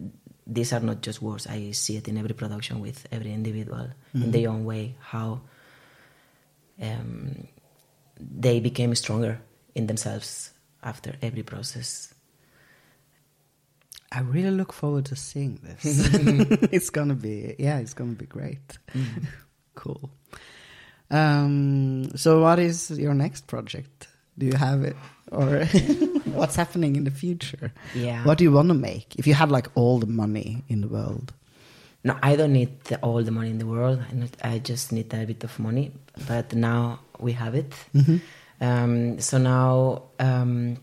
these 0.48 0.74
are 0.74 0.80
not 0.80 1.02
just 1.02 1.22
words. 1.22 1.46
I 1.46 1.70
see 1.74 1.98
it 1.98 2.08
in 2.08 2.18
every 2.18 2.34
production 2.34 2.80
with 2.80 3.06
every 3.12 3.32
individual 3.32 3.90
in 4.16 4.32
their 4.32 4.50
own 4.50 4.66
way 4.66 4.96
how 5.00 5.42
um, 6.82 7.48
they 8.20 8.60
became 8.60 8.96
stronger 8.96 9.40
in 9.76 9.86
themselves 9.86 10.50
after 10.82 11.14
every 11.22 11.44
process. 11.44 12.16
I 14.12 14.22
really 14.22 14.52
look 14.52 14.72
forward 14.74 15.06
to 15.06 15.16
seeing 15.16 15.60
this. 15.64 15.82
it's 16.72 16.90
gonna 16.90 17.16
be 17.16 17.56
yeah, 17.60 17.80
it's 17.80 17.94
gonna 17.94 18.14
be 18.14 18.26
great. 18.26 18.78
cool. 19.76 20.10
Um, 21.10 22.10
so, 22.16 22.42
what 22.42 22.60
is 22.60 22.92
your 22.92 23.14
next 23.14 23.48
project? 23.48 24.08
Do 24.38 24.46
you 24.46 24.54
have 24.54 24.84
it, 24.84 24.96
or 25.32 25.66
what's 26.34 26.56
happening 26.56 26.96
in 26.96 27.06
the 27.06 27.12
future? 27.12 27.74
Yeah. 27.96 28.24
What 28.24 28.38
do 28.38 28.44
you 28.44 28.52
want 28.52 28.68
to 28.68 28.76
make? 28.76 29.16
If 29.18 29.26
you 29.26 29.34
had 29.34 29.52
like 29.52 29.68
all 29.76 30.00
the 30.00 30.08
money 30.08 30.64
in 30.68 30.82
the 30.82 30.88
world, 30.88 31.34
No, 32.04 32.16
I 32.22 32.36
don't 32.36 32.54
need 32.54 32.84
the, 32.86 32.98
all 33.00 33.24
the 33.24 33.32
money 33.32 33.50
in 33.50 33.58
the 33.58 33.66
world. 33.66 34.00
I, 34.44 34.60
just 34.60 34.92
need 34.92 35.14
a 35.14 35.26
bit 35.26 35.44
of 35.44 35.60
money. 35.60 35.92
But 36.28 36.54
now 36.54 37.00
we 37.20 37.34
have 37.34 37.56
it. 37.56 37.74
Um, 38.62 39.20
so 39.20 39.38
now 39.38 40.04
um, 40.20 40.78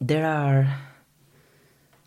there 0.00 0.26
are 0.26 0.66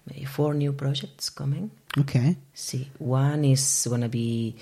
maybe 0.08 0.26
four 0.26 0.54
new 0.54 0.74
projects 0.74 1.30
coming. 1.30 1.72
okay. 1.98 2.38
See, 2.54 2.90
one 3.00 3.46
is 3.46 3.88
gonna 3.90 4.10
be 4.10 4.56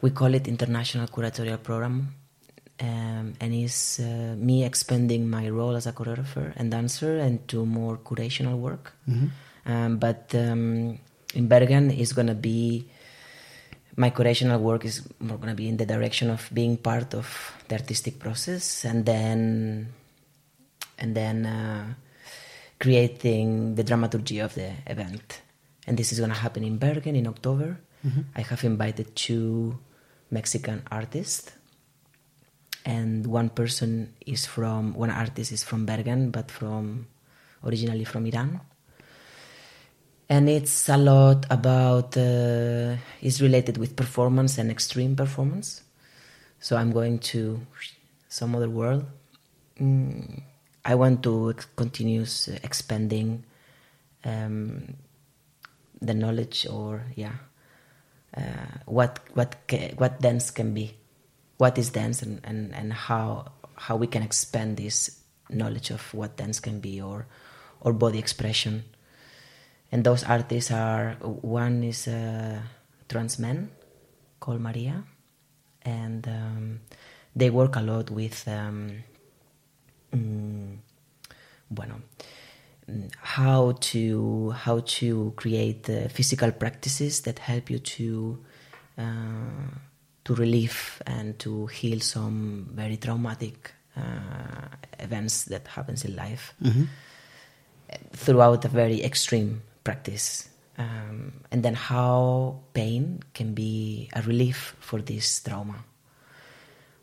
we 0.00 0.10
call 0.10 0.34
it 0.34 0.46
international 0.46 1.08
curatorial 1.08 1.60
program, 1.62 2.14
um, 2.80 3.34
and 3.40 3.54
is 3.54 4.00
uh, 4.00 4.36
me 4.38 4.64
expanding 4.64 5.28
my 5.28 5.48
role 5.48 5.74
as 5.74 5.86
a 5.86 5.92
choreographer 5.92 6.52
and 6.56 6.70
dancer 6.70 7.18
and 7.18 7.46
to 7.48 7.66
more 7.66 7.98
curational 7.98 8.56
work. 8.58 8.92
Um, 9.66 9.98
but 9.98 10.32
um, 10.34 10.98
in 11.34 11.48
Bergen 11.48 11.90
is 11.90 12.12
gonna 12.12 12.34
be 12.34 12.86
my 13.96 14.10
curational 14.10 14.60
work 14.60 14.84
is 14.84 15.02
more 15.18 15.38
gonna 15.38 15.54
be 15.54 15.68
in 15.68 15.76
the 15.76 15.84
direction 15.86 16.30
of 16.30 16.48
being 16.54 16.76
part 16.76 17.14
of 17.14 17.26
the 17.66 17.74
artistic 17.74 18.18
process, 18.20 18.84
and 18.84 19.04
then 19.04 19.88
and 20.98 21.16
then 21.16 21.46
uh, 21.46 21.94
creating 22.78 23.74
the 23.74 23.84
dramaturgy 23.84 24.38
of 24.38 24.54
the 24.54 24.72
event. 24.86 25.42
And 25.86 25.96
this 25.96 26.12
is 26.12 26.18
going 26.18 26.30
to 26.30 26.36
happen 26.36 26.64
in 26.64 26.78
Bergen 26.78 27.16
in 27.16 27.26
October. 27.26 27.80
I 28.36 28.42
have 28.42 28.64
invited 28.64 29.16
two 29.16 29.78
Mexican 30.30 30.82
artists, 30.90 31.52
and 32.84 33.26
one 33.26 33.48
person 33.50 34.14
is 34.26 34.46
from 34.46 34.94
one 34.94 35.10
artist 35.10 35.52
is 35.52 35.64
from 35.64 35.84
Bergen, 35.84 36.30
but 36.30 36.50
from 36.50 37.06
originally 37.64 38.04
from 38.04 38.26
Iran. 38.26 38.60
And 40.28 40.48
it's 40.48 40.88
a 40.88 40.96
lot 40.96 41.46
about 41.50 42.16
uh, 42.16 42.96
it's 43.20 43.40
related 43.40 43.78
with 43.78 43.96
performance 43.96 44.58
and 44.58 44.70
extreme 44.70 45.16
performance. 45.16 45.82
So 46.60 46.76
I'm 46.76 46.92
going 46.92 47.18
to 47.32 47.60
some 48.28 48.54
other 48.54 48.68
world. 48.68 49.06
Mm, 49.80 50.42
I 50.88 50.94
want 50.94 51.22
to 51.24 51.52
continue 51.76 52.24
expanding 52.64 53.44
um, 54.24 54.96
the 56.00 56.14
knowledge, 56.14 56.66
or 56.66 57.04
yeah, 57.14 57.34
uh, 58.34 58.80
what 58.86 59.20
what 59.34 59.54
what 59.98 60.18
dance 60.18 60.50
can 60.50 60.72
be, 60.72 60.96
what 61.58 61.76
is 61.76 61.90
dance, 61.90 62.22
and, 62.22 62.40
and, 62.42 62.74
and 62.74 62.94
how 62.94 63.52
how 63.76 63.96
we 63.96 64.06
can 64.06 64.22
expand 64.22 64.78
this 64.78 65.20
knowledge 65.50 65.90
of 65.90 66.00
what 66.14 66.38
dance 66.38 66.58
can 66.58 66.80
be, 66.80 67.02
or 67.02 67.26
or 67.82 67.92
body 67.92 68.18
expression. 68.18 68.84
And 69.92 70.04
those 70.04 70.24
artists 70.24 70.70
are 70.70 71.16
one 71.20 71.84
is 71.84 72.08
a 72.08 72.62
trans 73.10 73.38
man 73.38 73.72
called 74.40 74.62
Maria, 74.62 75.04
and 75.82 76.26
um, 76.26 76.80
they 77.36 77.50
work 77.50 77.76
a 77.76 77.82
lot 77.82 78.10
with 78.10 78.48
um, 78.48 79.04
mm, 80.12 80.78
bueno 81.68 82.00
mm, 82.86 83.08
how 83.22 83.72
to 83.72 84.50
how 84.50 84.80
to 84.80 85.32
create 85.36 85.88
uh, 85.90 86.08
physical 86.08 86.52
practices 86.52 87.22
that 87.22 87.38
help 87.38 87.70
you 87.70 87.78
to 87.78 88.38
uh, 88.98 89.68
to 90.24 90.34
relieve 90.34 91.00
and 91.06 91.38
to 91.38 91.66
heal 91.68 92.00
some 92.00 92.68
very 92.74 92.98
traumatic 92.98 93.72
uh, 93.96 94.68
events 94.98 95.44
that 95.44 95.66
happens 95.66 96.04
in 96.04 96.14
life. 96.16 96.54
Throughout 98.12 98.64
a 98.64 98.68
very 98.68 99.02
extreme 99.02 99.62
practice. 99.82 100.50
Um, 100.76 101.32
and 101.50 101.62
then 101.62 101.74
how 101.74 102.60
pain 102.74 103.20
can 103.32 103.54
be 103.54 104.10
a 104.12 104.20
relief 104.22 104.76
for 104.80 105.00
this 105.00 105.40
trauma. 105.40 105.82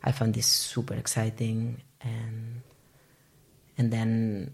I 0.04 0.12
found 0.12 0.34
this 0.34 0.46
super 0.46 0.94
exciting 0.94 1.82
and 2.00 2.62
and 3.78 3.92
then 3.92 4.52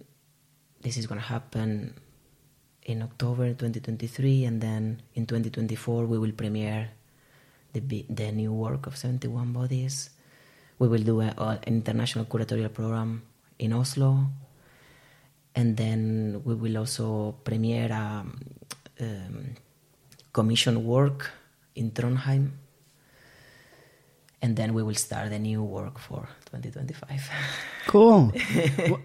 this 0.82 0.96
is 0.96 1.06
going 1.06 1.20
to 1.20 1.26
happen 1.26 1.94
in 2.84 3.02
October 3.02 3.54
2023, 3.54 4.44
and 4.44 4.60
then 4.60 5.02
in 5.14 5.26
2024 5.26 6.06
we 6.06 6.18
will 6.18 6.32
premiere 6.32 6.90
the 7.72 7.80
the 8.08 8.32
new 8.32 8.52
work 8.52 8.86
of 8.86 8.96
71 8.96 9.52
Bodies. 9.52 10.10
We 10.78 10.88
will 10.88 11.02
do 11.02 11.20
a, 11.20 11.32
an 11.38 11.58
international 11.66 12.26
curatorial 12.26 12.72
program 12.72 13.22
in 13.58 13.72
Oslo, 13.72 14.26
and 15.54 15.76
then 15.76 16.42
we 16.44 16.54
will 16.54 16.78
also 16.78 17.38
premiere 17.44 17.92
a 17.92 18.26
um, 19.00 19.54
commission 20.32 20.84
work 20.84 21.30
in 21.76 21.92
Trondheim, 21.92 22.50
and 24.42 24.56
then 24.56 24.74
we 24.74 24.82
will 24.82 24.94
start 24.96 25.30
the 25.30 25.38
new 25.38 25.62
work 25.62 25.98
for 25.98 26.26
2025. 26.50 27.30
Cool. 27.86 28.32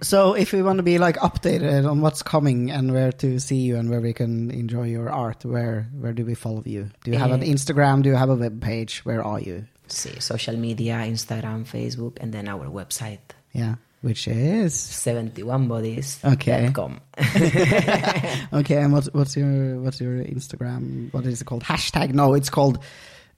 So, 0.02 0.34
if 0.34 0.52
we 0.54 0.62
want 0.62 0.78
to 0.78 0.84
be 0.84 0.98
like 0.98 1.18
updated 1.18 1.90
on 1.90 2.02
what's 2.02 2.22
coming 2.24 2.72
and 2.72 2.92
where 2.94 3.12
to 3.14 3.40
see 3.40 3.58
you 3.58 3.78
and 3.78 3.90
where 3.90 4.02
we 4.02 4.14
can 4.14 4.52
enjoy 4.52 4.84
your 4.88 5.10
art, 5.10 5.46
where 5.46 5.88
where 6.00 6.14
do 6.14 6.26
we 6.26 6.36
follow 6.36 6.64
you? 6.66 6.90
Do 7.04 7.12
you 7.12 7.18
have 7.18 7.32
an 7.32 7.44
Eh. 7.44 7.48
Instagram? 7.54 8.02
Do 8.04 8.10
you 8.10 8.16
have 8.16 8.30
a 8.30 8.36
web 8.36 8.62
page? 8.62 9.00
Where 9.06 9.24
are 9.24 9.40
you? 9.40 9.66
See, 9.88 10.20
social 10.20 10.58
media, 10.58 10.96
Instagram, 11.08 11.66
Facebook, 11.66 12.18
and 12.20 12.34
then 12.34 12.48
our 12.48 12.66
website, 12.68 13.20
Yeah, 13.54 13.76
which 14.02 14.28
is 14.28 14.74
71bodies.com. 14.74 16.34
Okay. 16.34 16.72
okay. 18.54 18.78
And 18.82 18.94
what's 18.94 19.08
what's 19.14 19.36
your 19.36 19.80
what's 19.80 20.00
your 20.02 20.24
Instagram? 20.24 21.14
What 21.14 21.26
is 21.26 21.42
it 21.42 21.46
called? 21.46 21.64
Hashtag? 21.64 22.14
No, 22.14 22.34
it's 22.34 22.50
called 22.50 22.80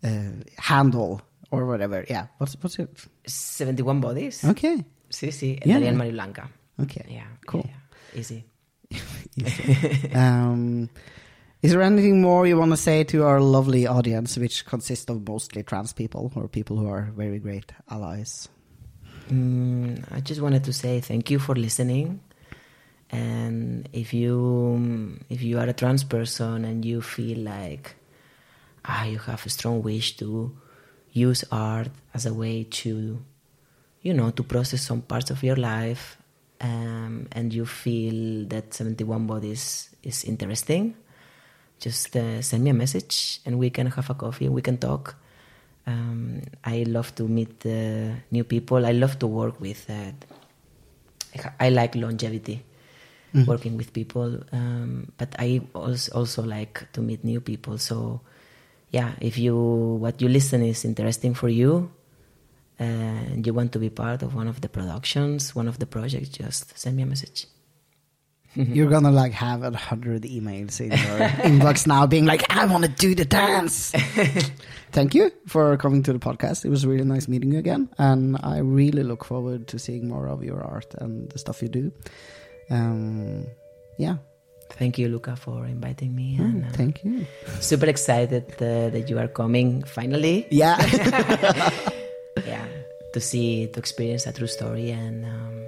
uh, 0.04 0.32
handle 0.58 1.22
or 1.52 1.66
whatever. 1.66 2.06
Yeah. 2.10 2.28
What's 2.38 2.56
what's 2.62 2.80
it? 2.80 2.90
71 3.26 4.00
bodies. 4.02 4.44
Okay. 4.46 4.84
Sí, 5.10 5.30
sí, 5.32 5.60
Yeah. 5.66 5.80
Daniel 5.80 5.96
Mariblanca. 5.96 6.48
Okay. 6.80 7.06
Yeah. 7.10 7.28
Cool. 7.48 7.66
yeah, 7.66 8.20
Easy. 8.20 8.46
Easy. 9.38 10.14
um, 10.14 10.90
is 11.62 11.72
there 11.72 11.82
anything 11.82 12.22
more 12.22 12.48
you 12.48 12.58
want 12.58 12.72
to 12.72 12.78
say 12.78 13.04
to 13.06 13.26
our 13.26 13.42
lovely 13.42 13.86
audience, 13.88 14.38
which 14.38 14.66
consists 14.66 15.10
of 15.10 15.28
mostly 15.28 15.64
trans 15.64 15.94
people 15.94 16.32
or 16.36 16.48
people 16.48 16.78
who 16.78 16.88
are 16.88 17.12
very 17.18 17.40
great 17.40 17.72
allies? 17.90 18.48
Mm, 19.30 20.04
I 20.12 20.22
just 20.22 20.42
wanted 20.42 20.64
to 20.64 20.74
say 20.74 21.02
thank 21.02 21.30
you 21.30 21.40
for 21.40 21.56
listening. 21.56 22.22
And 23.12 23.90
if 23.92 24.14
you 24.14 25.18
if 25.30 25.42
you 25.42 25.58
are 25.60 25.66
a 25.68 25.74
trans 25.74 26.04
person 26.04 26.64
and 26.66 26.86
you 26.86 27.02
feel 27.02 27.40
like 27.40 27.96
ah 28.86 29.04
you 29.06 29.18
have 29.20 29.46
a 29.46 29.50
strong 29.50 29.82
wish 29.82 30.16
to 30.18 30.56
use 31.28 31.44
art 31.52 31.92
as 32.14 32.26
a 32.26 32.34
way 32.34 32.64
to 32.64 33.20
you 34.02 34.14
know 34.14 34.30
to 34.32 34.44
process 34.44 34.82
some 34.82 35.02
parts 35.02 35.30
of 35.32 35.44
your 35.44 35.56
life 35.56 36.18
um, 36.62 37.28
and 37.32 37.54
you 37.54 37.66
feel 37.66 38.48
that 38.48 38.74
71 38.74 39.28
bodies 39.28 39.90
is 40.04 40.24
interesting 40.24 40.96
just 41.80 42.16
uh, 42.16 42.42
send 42.42 42.64
me 42.64 42.72
a 42.72 42.74
message 42.74 43.40
and 43.46 43.58
we 43.58 43.70
can 43.70 43.88
have 43.88 44.10
a 44.10 44.14
coffee 44.14 44.46
and 44.46 44.54
we 44.54 44.62
can 44.62 44.78
talk. 44.78 45.16
Um, 45.88 46.42
i 46.64 46.84
love 46.84 47.16
to 47.16 47.24
meet 47.24 47.66
uh, 47.66 48.14
new 48.30 48.44
people. 48.44 48.86
I 48.86 48.92
love 48.92 49.18
to 49.20 49.28
work 49.28 49.60
with 49.60 49.90
uh, 49.90 50.12
i 51.60 51.70
like 51.70 51.96
longevity 51.96 52.64
working 53.46 53.78
with 53.78 53.94
people 53.94 54.42
um, 54.52 55.12
but 55.20 55.36
i 55.38 55.62
also, 55.76 56.12
also 56.18 56.44
like 56.44 56.92
to 56.94 57.02
meet 57.02 57.24
new 57.24 57.40
people. 57.40 57.78
So 57.78 58.22
yeah 58.92 59.14
if 59.22 59.38
you 59.38 59.56
what 59.56 60.22
you 60.22 60.30
listen 60.30 60.64
is 60.64 60.86
interesting 60.86 61.34
for 61.34 61.50
you 61.50 61.92
and 62.78 63.46
you 63.46 63.54
want 63.54 63.72
to 63.72 63.80
be 63.80 63.90
part 63.90 64.24
of 64.24 64.36
one 64.36 64.48
of 64.48 64.62
the 64.62 64.70
productions 64.70 65.56
one 65.56 65.68
of 65.68 65.80
the 65.80 65.86
projects 65.86 66.30
just 66.30 66.78
send 66.78 66.96
me 66.96 67.04
a 67.04 67.06
message 67.06 67.48
You're 68.56 68.90
gonna 68.90 69.12
like 69.12 69.32
have 69.34 69.62
a 69.62 69.78
hundred 69.78 70.24
emails 70.24 70.82
in 70.82 70.90
your 70.90 71.30
inbox 71.46 71.86
now, 71.86 72.08
being 72.08 72.26
like, 72.26 72.42
"I 72.52 72.66
want 72.66 72.84
to 72.84 72.90
do 72.90 73.14
the 73.14 73.24
dance." 73.24 73.92
Thank 74.92 75.14
you 75.14 75.32
for 75.46 75.78
coming 75.78 76.02
to 76.04 76.14
the 76.14 76.18
podcast. 76.18 76.66
It 76.66 76.70
was 76.70 76.84
really 76.84 77.04
nice 77.04 77.28
meeting 77.28 77.52
you 77.52 77.60
again, 77.60 77.90
and 78.00 78.38
I 78.42 78.58
really 78.58 79.04
look 79.04 79.24
forward 79.24 79.68
to 79.68 79.78
seeing 79.78 80.08
more 80.08 80.28
of 80.28 80.44
your 80.44 80.64
art 80.64 80.96
and 80.98 81.30
the 81.30 81.38
stuff 81.38 81.62
you 81.62 81.68
do. 81.70 81.92
Um, 82.72 83.46
yeah, 84.00 84.18
thank 84.78 84.98
you 84.98 85.08
luca 85.10 85.36
for 85.36 85.66
inviting 85.66 86.16
me 86.16 86.38
and 86.40 86.64
uh, 86.66 86.70
thank 86.74 87.04
you. 87.04 87.26
super 87.60 87.86
excited 87.88 88.46
uh, 88.62 88.90
that 88.90 89.10
you 89.10 89.18
are 89.20 89.28
coming 89.28 89.84
finally 89.84 90.46
Yeah, 90.52 90.78
yeah 92.46 92.66
to 93.14 93.20
see 93.20 93.68
to 93.68 93.80
experience 93.80 94.26
a 94.28 94.34
true 94.34 94.48
story 94.48 94.92
and 94.92 95.26
um, 95.26 95.66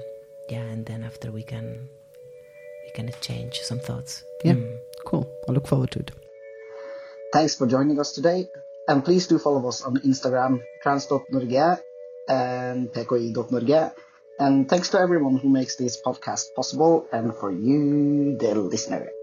yeah 0.50 0.62
and 0.74 0.86
then 0.86 1.04
after 1.04 1.32
we 1.32 1.44
can 1.44 1.90
we 2.86 2.92
can 2.94 3.08
exchange 3.10 3.60
some 3.62 3.80
thoughts 3.80 4.24
yeah, 4.44 4.54
Mm. 4.54 4.78
cool. 5.06 5.26
I 5.48 5.52
look 5.52 5.68
forward 5.68 5.92
to 5.92 6.00
it. 6.00 6.12
Thanks 7.32 7.54
for 7.56 7.68
joining 7.68 8.00
us 8.00 8.12
today, 8.12 8.50
and 8.88 9.06
please 9.06 9.28
do 9.28 9.38
follow 9.38 9.62
us 9.70 9.84
on 9.86 9.98
Instagram, 10.02 10.62
trans.norge 10.82 11.78
and 12.28 12.90
pki.norge. 12.92 13.92
And 14.42 14.68
thanks 14.68 14.90
to 14.90 14.98
everyone 14.98 15.38
who 15.38 15.50
makes 15.50 15.76
this 15.76 16.02
podcast 16.02 16.56
possible, 16.56 17.06
and 17.12 17.30
for 17.36 17.52
you, 17.52 18.36
the 18.42 18.56
listener. 18.56 19.14